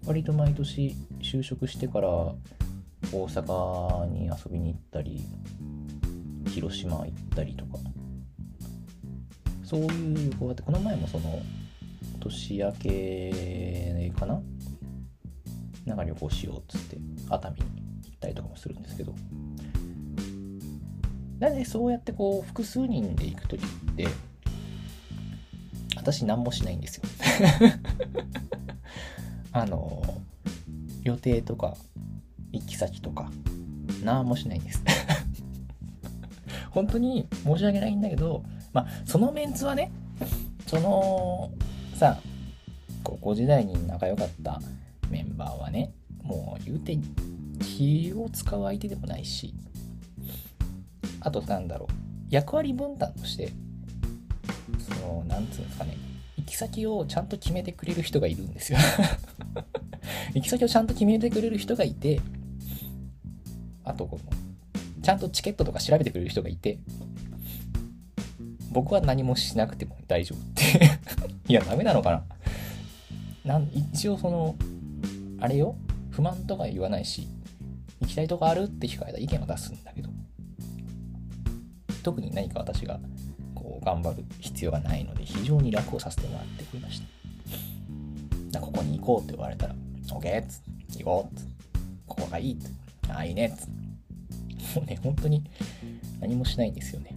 [0.07, 2.09] 割と毎年就職してから
[3.13, 5.25] 大阪に遊びに行ったり
[6.49, 7.79] 広島行ったりとか。
[9.71, 11.41] そういう旅行があってこの前もその
[12.19, 14.43] 年明けかな？
[15.87, 19.15] なんか旅行しようっつって熱海に行ったりとかもするんですけど。
[21.39, 24.09] なぜそうやってこう複数人で行く時って
[25.97, 27.05] 私何もしないんですよ。
[29.53, 30.03] あの
[31.05, 31.77] 予定とか
[32.53, 33.31] 行き先とか。
[34.05, 34.83] 何もしないです。
[36.71, 39.91] 本当に申し訳ないんだけどまあそのメンツはね
[40.67, 41.51] その
[41.95, 42.21] さ
[43.03, 44.61] 高校時代に仲良かった
[45.11, 46.97] メンバーはねもう言うて
[47.61, 49.53] 気を使う相手でもないし
[51.21, 51.95] あとなんだろう
[52.31, 53.53] 役割分担として
[54.79, 55.97] そのなんつうんですかね
[56.37, 58.79] 行き先をちゃんと決めてくれる人がいるんですよ。
[60.35, 62.21] 行き先をちゃんと決めてくれる人がいて
[64.01, 66.79] とこのちゃんとチケットとか調べてくれる人がいて。
[68.73, 70.91] 僕は何もしなくても大丈夫って。
[71.49, 72.25] いやダメなのかな。
[73.45, 74.55] なん一応その
[75.41, 75.75] あれよ。
[76.11, 77.27] 不満とか言わないし
[78.01, 80.11] 行きたいとこあるって聞かれた意見を出すんだけど。
[82.03, 82.99] 特に何か私が
[83.55, 87.03] こう頑張る必要がないので非常に楽をさせてもらっておりまし
[88.53, 88.61] た。
[88.61, 89.75] ここに行こうって言われたら
[90.09, 90.63] OK っつ
[90.99, 91.47] 行こうっつ
[92.07, 92.71] ここがいいっつ
[93.13, 93.69] あいいねっつ
[94.75, 95.45] もうね本当に
[96.21, 97.17] 何もしないんですよね。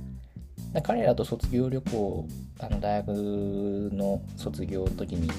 [0.82, 2.28] 彼らと卒業旅行
[2.60, 3.10] あの大学
[3.94, 5.30] の卒業の時に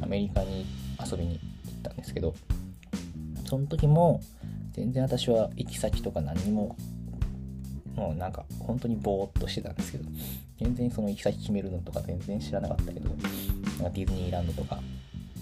[0.00, 0.64] アメリカに
[1.04, 2.32] 遊びに行ったんですけど
[3.44, 4.20] その時も
[4.72, 6.76] 全然私は行き先とか何も
[7.96, 10.04] もうなんか本当にぼーっとしてたんですけど
[10.60, 13.28] 全然その行き先決めるのとか全然知らなかったけどなんか
[13.90, 14.80] ディズニーランドとか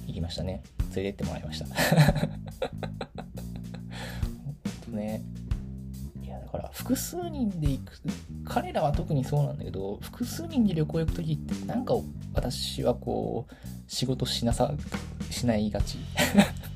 [0.07, 0.63] 行きましたね。
[0.95, 1.67] 連れてってもらいました。
[1.75, 1.75] 本
[4.87, 5.23] 当ね。
[6.53, 8.01] から複数人で行く。
[8.45, 11.95] 彼らは特にそうなんだけど複数人で旅行行く時ってなんか
[12.35, 13.55] 私はこう
[13.89, 14.73] 仕事しなさ
[15.31, 15.99] しないがち。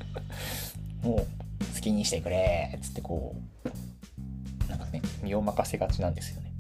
[1.02, 1.16] もう
[1.74, 3.36] 好きにしてくれっつってこ
[4.66, 6.52] うなんかね身を任せがちなんですよね。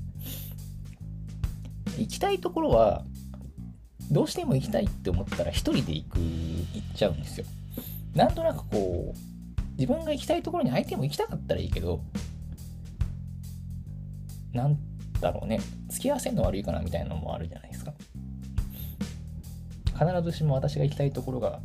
[1.98, 3.04] 行きたいところは
[4.10, 7.46] どうしても行きたいって思ったら一人で行く行っちゃうんですよ。
[8.14, 12.00] なんとなくこう自分が行きたいところに相手も行きたかったらいいけど
[14.56, 14.76] なん
[15.20, 15.60] だろうね。
[15.88, 17.92] 付き合わせるの悪いかなみたいなのもあるじゃないですか。
[19.92, 21.60] 必ずしも私が行きたいところが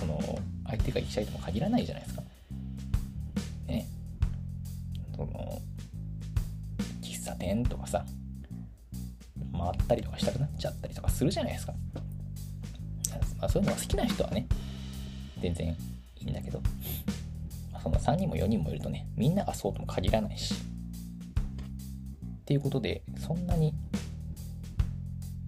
[0.00, 0.20] この
[0.66, 2.22] 相手が行きたいとも限らないじゃないですか。
[3.66, 3.86] ね。
[5.14, 5.60] その
[7.02, 8.04] 喫茶店とかさ
[9.52, 11.72] 回ったりとかしたくなっちゃったりとかするじゃないですか、
[13.38, 14.46] まあ、そういうのが好きな人はね
[15.40, 15.76] 全然い
[16.26, 16.60] いんだけど、
[17.82, 20.54] そんな3人も4人もいるとねみんながそうとも限らないし。
[22.46, 23.74] っていうことでそんなに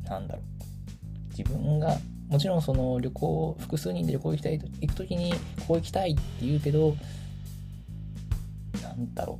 [0.03, 1.31] なんだろう。
[1.31, 1.97] 自分が
[2.29, 6.97] もちろんその旅行複数人で旅行行きたい行く時にここ行きたいって言うけど
[8.83, 9.39] なんだろ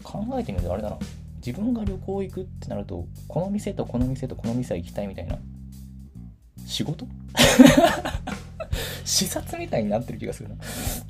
[0.00, 0.04] う。
[0.04, 0.98] 考えてみるとあれだな。
[1.44, 5.36] 自分が旅行行くってなるとこの店とこの店とこの店は行きたいみたいな。
[6.64, 7.08] 仕事？
[9.04, 10.54] 視察みたいになってる気がするな。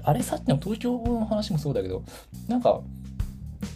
[0.03, 2.03] あれさっきの東京の話もそうだけど
[2.49, 2.81] なんか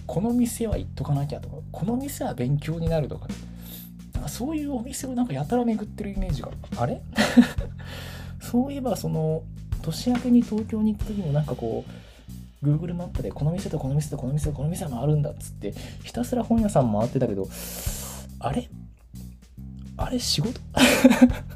[0.06, 3.26] この店は行っとかなきゃとかこの店は勉強になるとか
[4.14, 7.00] なんかそういうお店をなんかやたら巡ってるイメージがあれ？
[8.40, 9.42] そういえばその
[9.82, 11.84] 年明けに東京に行った時もなんかこ
[12.62, 17.48] う Google マップでこの店とこの店とこの店とこの店は回るんだっつってひたすら本屋さん回ってたけど
[18.40, 18.68] あれ？
[19.96, 20.60] あれ仕事？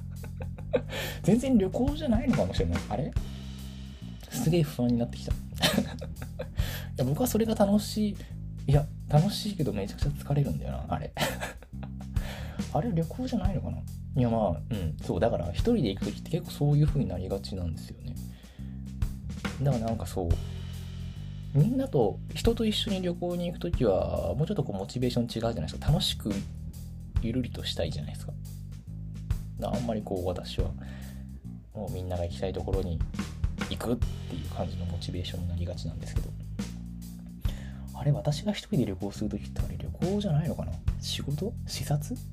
[1.23, 2.81] 全然旅行じゃないのかもしれない。
[2.89, 3.13] あれ？
[4.31, 5.33] すげえ不安になってきた。
[5.33, 5.37] い
[6.97, 8.17] や僕はそれが楽し
[8.66, 11.12] いや楽しいけどめちゃくちゃ疲れるんだよなあれ。
[12.73, 13.79] あれ旅行じゃないのかな？
[14.16, 18.14] いやまあうんそうだから一人で行く時って結構そういう風になりがちなんですよね。
[19.62, 20.29] だからなんかそう
[21.53, 25.88] みんなと人と一緒に旅行に行く時はもうちょっとこうモチベーション違うじゃないですか。
[25.88, 26.33] 楽しく
[27.23, 28.33] ゆるりとしたいじゃないですか。
[29.62, 30.70] あんまりこう私は
[31.75, 32.99] もうみんなが行きたいところに
[33.68, 36.31] 行くっていう感じのモチベーションになりがちなんですけど。
[38.01, 40.73] あれ私が一人で旅行する時ってあれ旅行じゃないのかな？
[41.03, 41.53] 仕事？
[41.67, 42.17] 視察？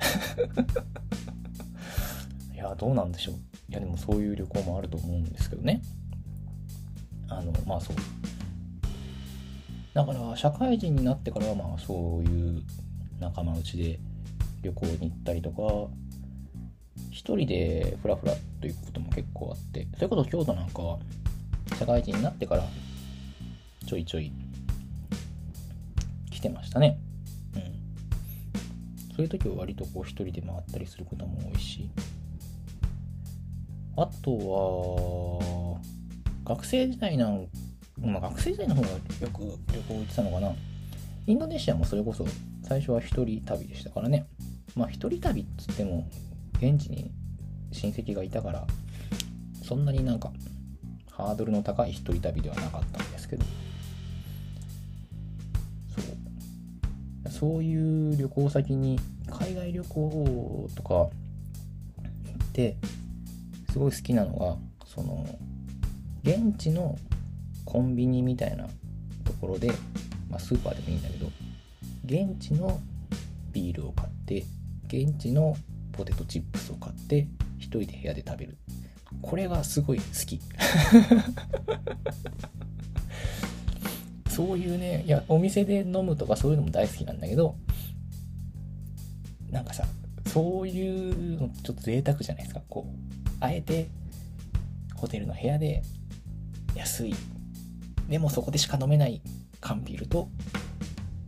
[2.56, 3.36] いやどうなんでしょう。
[3.70, 5.82] いやでもそういう旅行もあると思うんですけどね。
[7.28, 7.96] あのまあそう。
[9.94, 12.64] だから社会人になってからはまあそういう
[13.20, 14.00] 仲間内で
[14.62, 15.92] 旅行に行ったりとか
[17.12, 19.86] 一人でフラフラということも結構あって。
[19.96, 21.00] それこそ京都なんかは
[21.78, 22.64] 社会人になってから
[23.86, 24.32] ちょいちょい
[26.38, 27.00] 来てましたね。
[27.56, 27.62] うん。
[29.15, 31.89] そういう時は割とこう一人で回ったりすることも多いし。
[33.95, 35.82] あとは
[36.45, 37.47] 学生時代なん
[38.00, 40.54] まあ、学生時代の方がよく旅行行ってたのかな。
[41.26, 42.23] インドネシアもそれこそ
[42.62, 44.28] 最初は一人旅でしたからね。
[44.76, 46.08] まあ一人旅っつっても
[46.58, 47.10] 現地に
[47.71, 48.67] 親戚がいたから
[49.63, 50.32] そんなになんか
[51.10, 53.43] ハードルの高い一人旅ではなかったんですけど。
[57.39, 61.12] そういう旅行先に海外旅行とか行
[62.43, 62.78] って
[63.71, 64.56] すごい好きなのが
[64.88, 65.23] その
[66.23, 66.97] 現地の
[67.63, 68.67] コンビニみたいな
[69.23, 69.67] ところで、
[70.30, 71.28] まあ、スーパーでもいいんだけど
[72.06, 72.80] 現地の
[73.52, 74.43] ビールを買って
[74.88, 75.56] 現地の
[75.91, 77.28] ポテトチップスを買って
[77.60, 78.58] 1人で部屋で食べる。
[79.21, 80.39] これがすごい好き。
[84.38, 87.56] そういうねいやお店で飲むとかそういうのも大好きなんだけど
[89.50, 89.84] なんかさ
[90.28, 92.62] そういうのちょっと贅沢じゃないですか。
[92.69, 92.91] こう
[93.39, 93.89] あえて
[94.93, 95.82] ホテルの部屋で
[96.76, 97.15] 安い。
[98.08, 99.23] でもそこでしか飲めない
[99.60, 100.30] 缶ビールと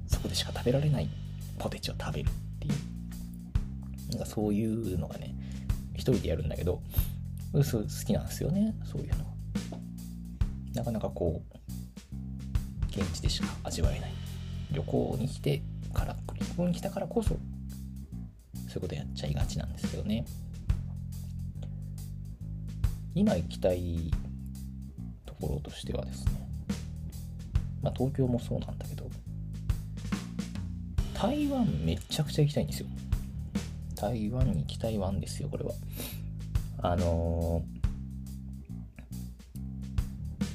[0.06, 1.10] そこでしか食べられない
[1.58, 4.10] ポテチを食べるっていう。
[4.12, 5.34] なんかそういうのがね
[5.96, 6.84] 一人でやるんだけど
[7.64, 9.24] すごい好きなんですよねそういうの。
[9.24, 9.32] は
[10.76, 11.60] なかなかこう
[12.90, 14.12] 現地でしか味わえない
[14.72, 15.62] 旅行に来て
[15.94, 20.26] から旅行に来たからこそそういうことやっちゃいがちなんですけどね
[23.16, 24.12] 今行きたい
[25.26, 26.40] ところとしてはですね
[27.82, 29.10] まあ、東京もそうなんだけど、
[31.14, 32.88] 台湾めちゃくちゃ行きたいんですよ。
[33.96, 35.72] 台湾に行きたいワンですよ、これは。
[36.82, 37.62] あの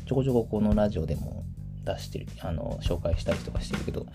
[0.05, 1.44] ー、ちょこちょここのラジオでも
[1.85, 4.07] 出してる、あの、紹介したりとかしてるけど、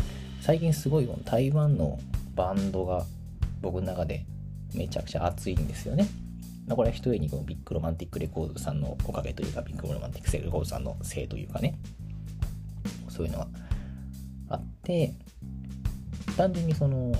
[0.42, 2.00] 最近すごい台湾の
[2.36, 3.06] バンドが
[3.62, 4.26] 僕の中で
[4.74, 6.08] めちゃくちゃ熱いんですよね。
[6.70, 11.80] これは一重にこの Big Romantic Records さんのおかげというか、 Big Romantic Records さんのせいというかね、
[13.10, 13.48] そういうのが
[14.50, 15.14] あって
[16.38, 17.14] 単純にその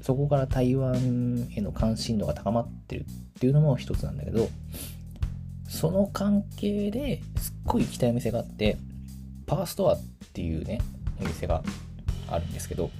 [0.00, 3.04] そこから台湾への関心度が高まってるっ
[3.38, 4.48] ていうのも一つなんだけど
[5.68, 7.22] その関係で
[7.64, 8.76] ごい行きたいお店があって
[9.46, 10.00] パワーストアっ
[10.32, 10.80] ていうね
[11.20, 11.62] お店が
[12.28, 12.90] あるんですけど、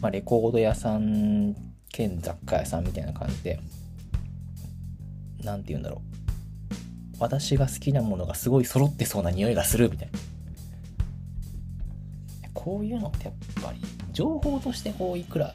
[0.00, 1.54] まあ、レコード屋さん
[1.90, 3.60] 兼雑貨屋さんみたいな感じで
[5.42, 6.12] 何て言うんだろう
[7.18, 10.18] 私が好きなものがすごい揃ってそうな匂いがするみたいな。
[12.62, 13.80] こういうのってやっぱり
[14.12, 15.54] 情報としてこういくら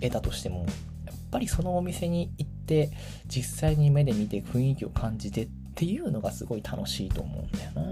[0.00, 0.64] 得たとしても
[1.04, 2.90] やっぱりそのお店に行って
[3.26, 7.82] 実際に目で見て雰囲気を感じてっっていうのがすごい楽しいと思うんだよな。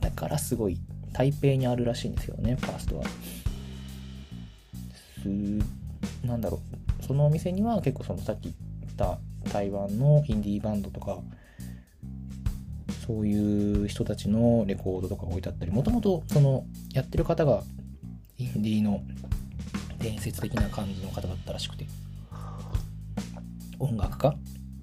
[0.00, 0.78] だからすごい
[1.12, 3.04] 台北にあるらしいんですよねファーストは。
[5.22, 5.28] す
[6.26, 6.60] なんだろ
[7.00, 7.04] う。
[7.04, 9.18] そのお店には結構そのさっき言った
[9.52, 11.18] 台湾のインディーバンドとか
[13.06, 17.62] そういう人たちのレコードとか置いてあったり、もともとそのやってる方が
[18.38, 19.02] インディーの
[19.98, 21.86] 伝説的な感じの方だったらしくて、
[23.78, 24.34] 音楽家？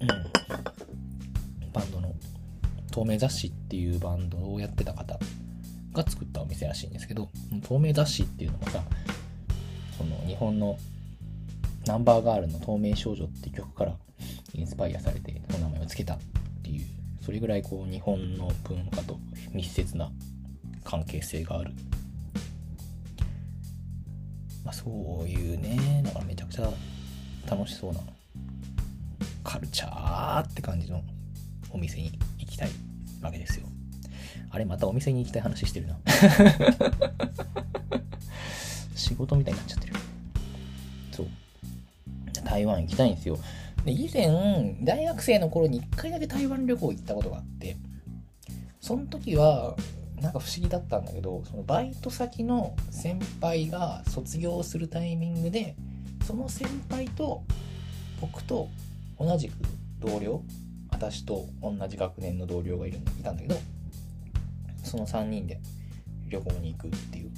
[0.02, 0.08] うん。
[2.92, 5.18] 透明雑誌っていうバンドをやってた方
[5.92, 7.28] が作ったお店らしいんですけど、
[7.66, 8.82] 透明雑誌っていうのもさ、
[9.98, 10.78] その日本の
[11.86, 13.96] ナンバーガールの透明少女っていう曲から
[14.54, 16.18] インスパイアされて、その名前を付けたっ
[16.62, 16.86] ていう
[17.22, 19.18] それぐらいこう日本の文化と
[19.52, 20.10] 密接な
[20.84, 21.70] 関係性がある、
[24.64, 26.68] まあ、そういうねだからめちゃくちゃ
[27.48, 28.00] 楽しそうな
[29.44, 31.02] カルチャーって感じの
[31.70, 32.91] お店に行きたい。
[33.22, 33.66] わけですよ。
[34.50, 35.98] あれまたお店に行きたい話してるな。
[38.94, 39.94] 仕事みたいになっちゃってる。
[41.12, 41.26] そう。
[42.44, 43.38] 台湾行きたいんですよ。
[43.84, 47.76] で以前、大学生の頃に1回だけ台湾旅行行ったことがあって、
[48.80, 49.76] その時は、
[50.20, 55.74] なんか不思議だったんだけど、そのバイト先の先輩が卒業するタイミングで、
[56.26, 57.42] その先輩と
[58.20, 58.68] 僕と
[59.18, 59.54] 同じく
[59.98, 60.42] 同僚
[61.02, 63.56] 私と同じ学年の同僚がいるいたんだけど
[64.84, 65.58] その3人で
[66.28, 67.30] 旅行に行くっていう。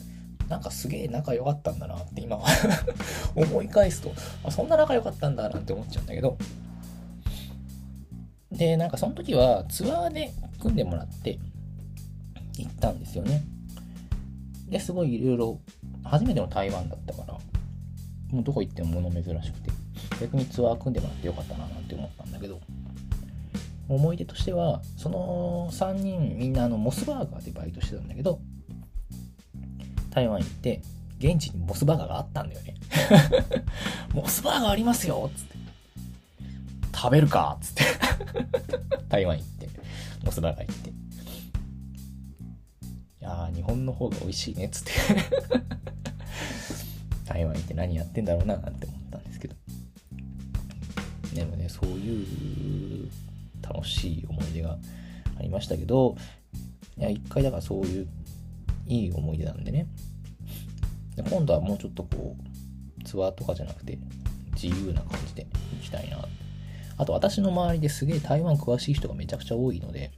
[0.46, 2.46] なんかすげえ仲良かったんだなって今は
[3.34, 4.12] 思い返すと
[4.44, 6.36] あそんな仲良かったんだなって思っちゃうんだけど。
[8.52, 11.38] でなんかその時はツアーで組んでもらって
[12.58, 13.42] 行ったんですよね。
[14.68, 15.60] ですごいいろいろ
[16.02, 17.38] 初めての台湾だったから
[18.30, 19.70] もうどこ行っても物珍しくて
[20.20, 22.60] 逆にツアー組んでもらってよかったななんて思ったんだけど。
[23.88, 28.40] 思い出としてはその3人みんなあのモスバーガーでバイトしてたんだけど
[30.10, 30.80] 台湾行って
[31.18, 32.74] 現地にモスバーガーがあったんだよね。
[34.14, 35.54] モスバーガーありますよっつって。
[36.94, 37.84] 食べるかっつって。
[39.08, 39.68] 台湾行って
[40.24, 40.90] モスバーガー行って。
[40.90, 40.92] い
[43.20, 44.92] やー日本の方が美味しいねっつって。
[47.26, 49.56] 台湾行って何やってんだろうななんて思ったんですけど。
[51.34, 53.10] でもねそういう
[53.66, 54.78] 楽しい思い出が
[55.38, 56.16] ありましたけど
[56.98, 58.08] いや一回だからそういう
[58.86, 59.86] いい思い出なんでね。
[61.16, 62.36] で今度はもうちょっとこ
[63.00, 63.98] うツアーとかじゃなくて
[64.60, 65.46] 自由な感じで
[65.78, 66.18] 行きたいな。
[66.96, 70.12] あと私の周りですげえ台湾詳しい人がめちゃくちゃ多いので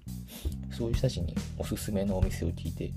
[0.77, 2.91] そういう人たちにおすすめのお店を聞いて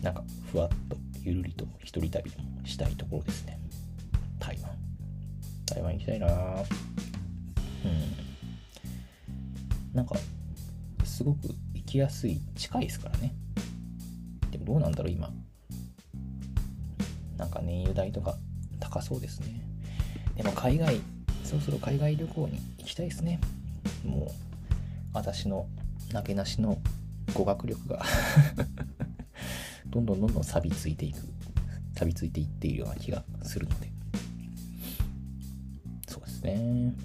[0.00, 3.58] なんかふわっとゆるりと一人旅もしたいところですね。
[4.38, 4.70] 台湾。
[5.66, 6.26] 台湾行きたいな。
[6.26, 8.21] うん。
[9.92, 10.16] なんか
[11.04, 13.34] すごく行きやすい近いですからね。
[14.50, 15.30] でもどうなんだろう今。
[17.36, 18.36] なんか燃油代とか
[18.80, 19.60] 高そうですね。
[20.36, 21.00] でも海外
[21.44, 23.40] そろそろ海外旅行に行きたいですね。
[24.04, 24.28] もう
[25.12, 25.66] 私の
[26.12, 26.78] なけなしの
[27.34, 28.02] 語学力が。
[29.86, 31.18] どんどんどんどん錆びついていく。
[31.94, 33.92] 錆びついていっているような気がするので。
[36.08, 36.54] そうですね。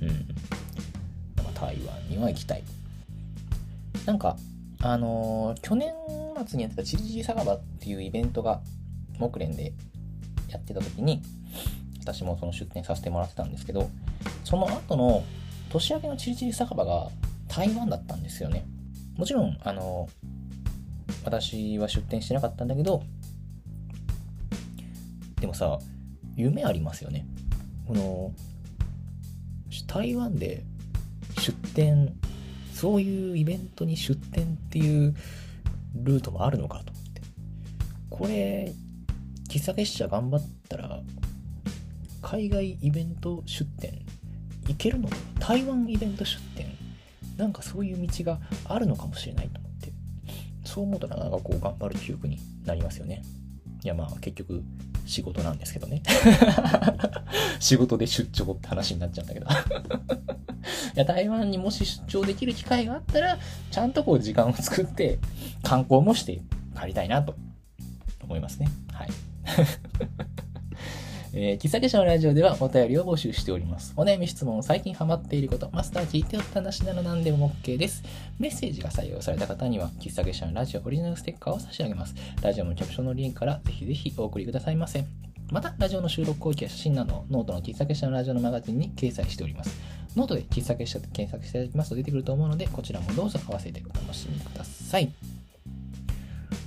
[0.01, 0.27] うん。
[1.53, 2.63] 台湾には行きたい。
[4.05, 4.37] なんか
[4.81, 5.93] あのー、去年
[6.47, 8.61] 末にやってたチリチリ酒場っていうイベントが
[9.17, 9.73] 木蓮で
[10.49, 11.21] やってた時に
[11.99, 13.89] 私もその出店させてもらってたんですけど
[14.43, 15.23] その後の
[15.69, 17.09] 年明けのチリチリ酒場が
[17.47, 18.65] 台湾だったんですよね。
[19.17, 20.07] もちろんあの
[21.25, 23.03] 私は出店してなかったんだけど
[25.41, 25.79] でもさ
[26.35, 27.25] 夢ありますよね。
[27.87, 28.31] この
[29.87, 30.63] 台湾で
[31.39, 32.13] 出店
[32.77, 35.15] そういうイベントに出店っていう
[35.95, 37.21] ルートもあるのかと思って。
[38.11, 38.71] これ
[39.49, 40.99] 喫茶結社頑張ったら
[42.21, 44.05] 海外イベント出店
[44.67, 45.09] 行けるの
[45.39, 46.67] 台湾イベント出店。
[47.35, 49.91] なんかそういう道があるのかもしれないと思って。
[50.63, 53.23] そう思うとなかなかこう頑張る記憶になりますよね。
[53.83, 54.61] いやまあ結局
[55.07, 56.03] 仕事なんですけどね。
[57.59, 59.47] 仕事で出張って話になっちゃうんだけど。
[60.95, 63.37] いや台湾にもし出張できる機会があったら
[63.71, 65.19] ちゃんとこう時間を作って
[65.63, 66.41] 観光もして
[66.79, 67.35] 帰りたいなと
[68.23, 69.09] 思いますねはい
[71.39, 73.93] えー、喫茶結社のラジオではお便りを募集しております。
[73.95, 78.01] お悩み質問、最近ハマっていること、マスター聞いておった話なら何でも OK です。
[78.39, 82.15] メッセージが採用された方には、喫茶結社のラジオオリジナルステッカーを差し上げます。
[82.41, 85.05] ラジオのキャプションのリンクからぜひぜひお送りくださいませ。
[85.51, 89.79] また、ラジオの収録後記や写真など、ノートの喫茶結社のラジオのマガジンに掲載しております。
[90.17, 95.13] ノートで喫茶結社で検索していただきますと出てくると思うので、こちらもどうぞ合わせてお楽しみください。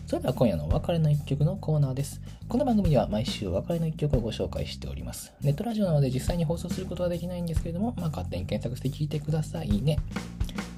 [0.06, 2.20] それでは今夜のお別れの一曲のコーナーです。
[2.48, 5.32] この番組では毎週お別れの一曲をご紹介しております。
[5.40, 9.98] ネットラジオなので実際に放送することはできないんですけれども、まあ、勝手に検索して聞いてくださいね。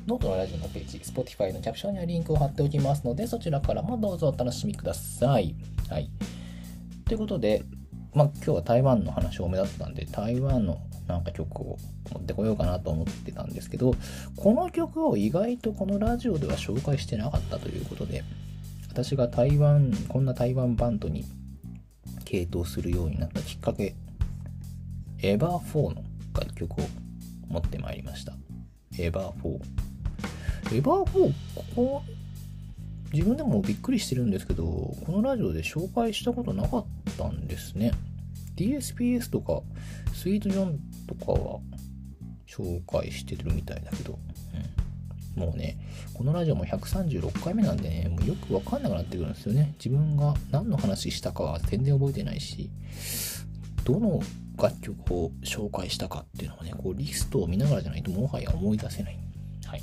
[0.07, 5.55] ノートのラジオのページ、Spotify のキャプションにはリンクを貼っておきますので、そちらからもどうぞお楽しみください。
[5.91, 6.09] はい。
[7.05, 7.65] ということで、
[8.15, 11.79] まあ、今日は台湾の話多めだったんで、台湾のなんか曲を
[12.13, 13.95] 持ってこようかなと思ってたんですけど、
[14.37, 18.25] この曲を意外とこのラジオでは紹介してなかったということで、
[18.89, 21.25] 私が台湾、こんな台湾バンドに
[22.25, 23.95] 傾倒するようになったきっかけ、
[25.23, 26.03] エヴァー4の
[26.35, 26.85] 楽曲を
[27.49, 28.33] 持ってまいりました。
[28.99, 29.59] エヴァー
[30.71, 30.77] 4。
[30.77, 32.03] エヴァー4、ここ、
[33.13, 36.87] 自分でもびっくりしてるんですけど、このラジオで紹介したことなかっ
[37.19, 37.93] たんですね。
[38.57, 39.63] DSPS とか、
[40.15, 40.81] スイートジョン
[41.15, 41.61] とかは
[42.47, 44.19] 紹介してるみたいだけど、
[45.37, 45.79] もうね、
[46.15, 49.75] このラジオも136回目なんでね、もうよくわかんなくなってくるんですよね。
[49.79, 52.71] 自分が何の話したかは全然覚えてないし、
[53.85, 54.21] どの
[54.59, 59.19] 楽曲を紹介したかっていうのはね、こうリストを見ながらじゃないともはや思い出せない。
[59.67, 59.83] はい。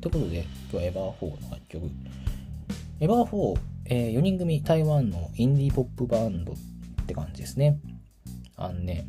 [0.00, 1.90] ということで、今日はエヴァー4の楽曲。
[3.00, 6.56] エヴァー4、えー、4人組台湾のインディーポップバンドっ
[7.06, 7.78] て感じですね。
[8.56, 9.06] あのね、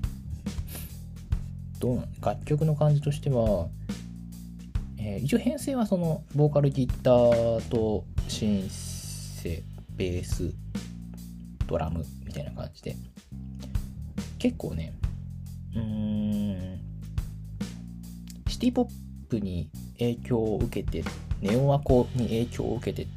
[2.21, 3.67] 楽曲の感じとしては、
[4.97, 9.63] えー、一応編成はそのボーカルギターとシンセ
[9.95, 10.53] ベース
[11.67, 12.95] ドラムみたいな感じで
[14.39, 14.93] 結構ね
[15.75, 16.79] うん
[18.47, 18.87] シティポッ
[19.29, 21.03] プに影響を受けて
[21.41, 23.07] ネオアコに影響を受けてっ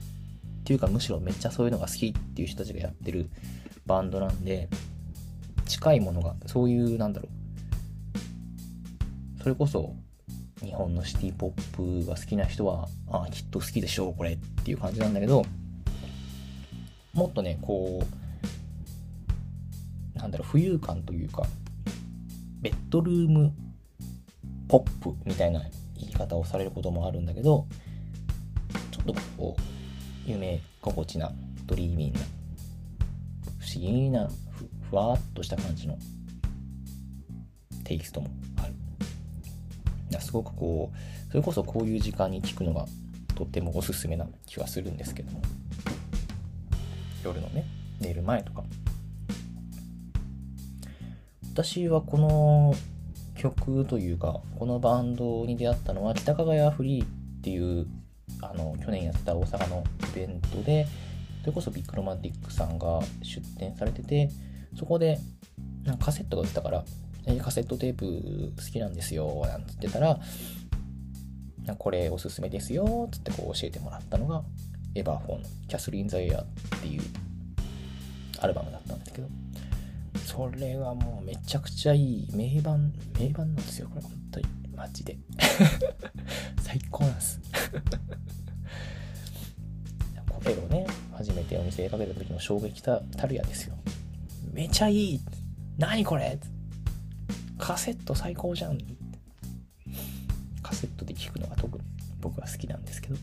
[0.64, 3.30] ていうかむしろめっちゃそういうのが好きっていう人たちがやってる
[3.86, 4.68] バンドなんで
[5.66, 7.35] 近いものがそういうなんだろう
[9.46, 9.94] それこそ
[10.60, 15.44] 日本のシティポップが好きな人はああきっと好きでしょうこれっていう感じなんだけど
[17.12, 18.04] もっとねこ
[20.16, 21.44] うなんだろう浮遊感というか
[22.60, 23.52] ベッドルーム
[24.66, 25.62] ポップみたいな
[25.94, 27.68] 言い方をされることもあるんだけど
[28.90, 31.30] ちょっとこう夢心地な
[31.66, 32.20] ドリーミーな
[33.60, 34.28] 不思議な
[34.90, 35.96] ふわっとした感じの
[37.84, 38.28] テイストも
[40.20, 42.86] すごくこうそれこそこういう時間に聞くのが
[43.34, 45.42] とってもおすすめな気はするんですけども。
[47.24, 47.64] 夜のね
[48.00, 48.64] 寝る前とか。
[51.52, 52.74] 私はこの
[53.34, 57.08] 曲というかこのバンドに出会ったのは北かがやフリーっ
[57.42, 57.86] ていう
[58.42, 60.86] あの去年やってた大阪のイベントで
[61.40, 64.28] それこそビッグロマンティックさんが出展されてて
[64.78, 65.18] そこで
[65.84, 66.84] なんかカセットが売ってたから
[67.40, 70.18] カセットテープ好きなんですよなんつってたら
[71.78, 74.42] これおすすめですよつってこう教えてもらったのが
[74.94, 76.46] エバーフォンキャスリン・ザ・エアっ
[76.80, 77.02] ていう
[78.40, 79.28] アルバムだったんですけど
[80.24, 84.46] それはもうめちゃくちゃいい名盤名盤なんですよこれ本当に。
[84.76, 85.16] マジで。
[86.60, 87.40] 最高なんです。
[90.28, 93.74] これをね初めてお店でかけた時の衝撃たたるやですよ。
[94.52, 95.20] めちゃいい。
[95.78, 96.38] 何これ
[97.66, 98.78] カセット最高じゃん。
[100.62, 101.82] カセットで聴くのが特に
[102.20, 103.20] 僕は好きなんですけど、ま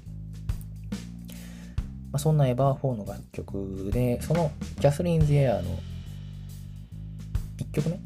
[2.17, 5.79] あ、そんなエバー4の楽曲でそのキャスリン・ズ・エアーの
[7.57, 7.97] 1曲目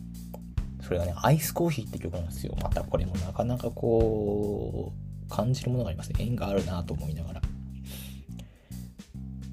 [0.83, 2.55] それがねアイスコーヒーって曲なんですよ。
[2.61, 4.93] またこれもなかなかこ
[5.25, 6.17] う感じるものがありますね。
[6.19, 7.41] 縁があるなと思いながら。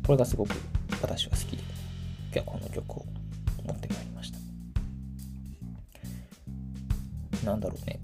[0.07, 0.55] これがすごく
[1.01, 1.62] 私は好きで
[2.35, 3.07] 今日はこの曲を
[3.64, 4.03] 持ってまいりました
[7.45, 8.01] なんだろうね。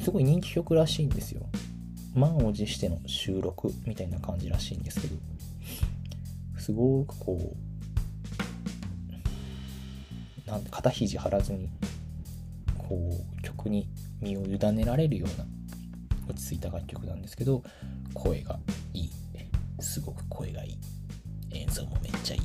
[0.00, 1.48] すごい人気曲らしいんですよ。
[2.14, 5.16] 満を持しての収録みたいな感じらしいんですけど。
[6.58, 7.56] すごくこ
[10.46, 11.68] うなん肩肘張らずに
[12.78, 12.96] こ
[13.38, 13.88] う曲に
[14.20, 15.44] 身を委ねられるような
[16.28, 17.64] 落ち着いた楽曲なんですけど
[18.14, 18.60] 声が
[18.94, 19.10] いい。
[19.80, 20.78] すごく声がいい。
[21.50, 22.42] 演奏もめっちゃいい。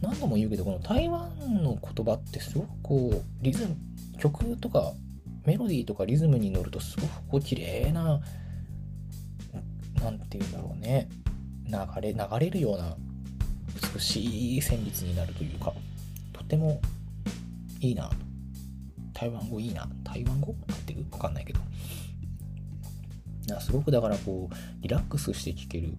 [0.00, 1.30] 何度も言うけどこの台湾
[1.62, 3.76] の言葉ってすごくこうリズム
[4.18, 4.92] 曲とか
[5.44, 8.20] メロディーとかリズムに乗るとすごくこう綺麗な
[10.02, 11.08] 何て言うんだろうね。
[11.66, 12.96] 流れ流れるような
[13.94, 15.72] 美しい旋律になるというか
[16.32, 16.80] とても
[17.80, 18.10] いいな。
[19.12, 19.60] 台湾語？
[19.60, 21.04] いいな台湾語ってる？
[21.12, 21.60] わかんないけど。
[23.60, 25.94] すごくだからこうリラックスして聴ける。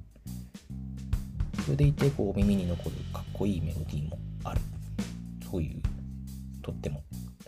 [1.65, 2.95] それでいてこう耳に残る。
[3.41, 4.61] こいいメロディーもある。
[5.49, 5.81] そういう
[6.61, 7.01] とっても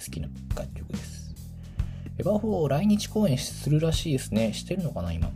[0.04, 1.36] 好きな楽曲です。
[2.18, 4.54] エヴァ4来日公演するらしいですね。
[4.54, 5.30] してるのかな今。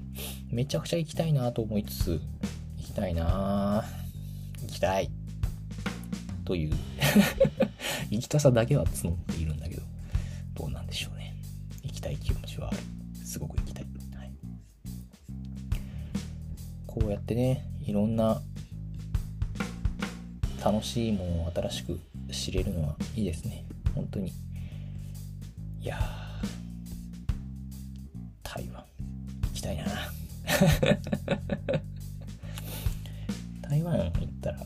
[0.50, 2.22] めちゃくちゃ行きたいなと思いつつ
[2.78, 3.86] 行きたいな。
[4.64, 5.12] 行きたい。
[6.44, 6.74] という。
[8.10, 9.84] 行きたさだけは募っているんだけど。
[10.56, 11.36] どうなんでしょうね。
[11.84, 12.78] 行きたい気持ちはある
[13.24, 13.86] すごく行きたい、
[14.16, 14.32] はい、
[16.88, 18.42] こうやってねいろんな
[20.64, 22.00] 楽しいものを新しく
[22.32, 23.66] 知れるのはいいですね。
[23.96, 24.32] 本当に。
[25.82, 26.00] いや
[28.44, 28.84] 台湾。
[29.44, 29.86] 行きたいな。
[33.62, 34.60] 台湾行ったら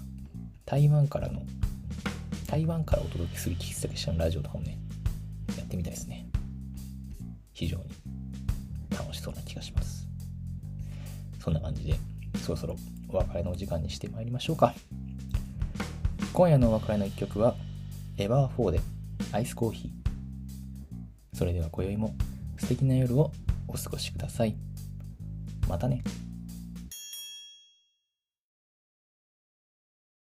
[0.65, 1.41] 台湾からの
[2.47, 4.77] 台湾からお届けする喫茶店のラジオとかもね
[5.57, 6.27] やってみたいですね。
[7.53, 7.83] 非常に。
[8.91, 10.07] 楽しそうな気がします。
[11.39, 11.95] そんな感じで
[12.37, 12.75] そろそろ
[13.09, 14.73] お別れのお時間にしてまいりましょうか。
[16.33, 17.55] 今夜のお別れの一曲は
[18.17, 18.79] エバー4で
[19.33, 21.37] アイスコーヒー。
[21.37, 22.15] それでは今宵も
[22.57, 23.31] 素敵な夜を
[23.67, 24.55] お過ごしください。
[25.67, 26.01] またね。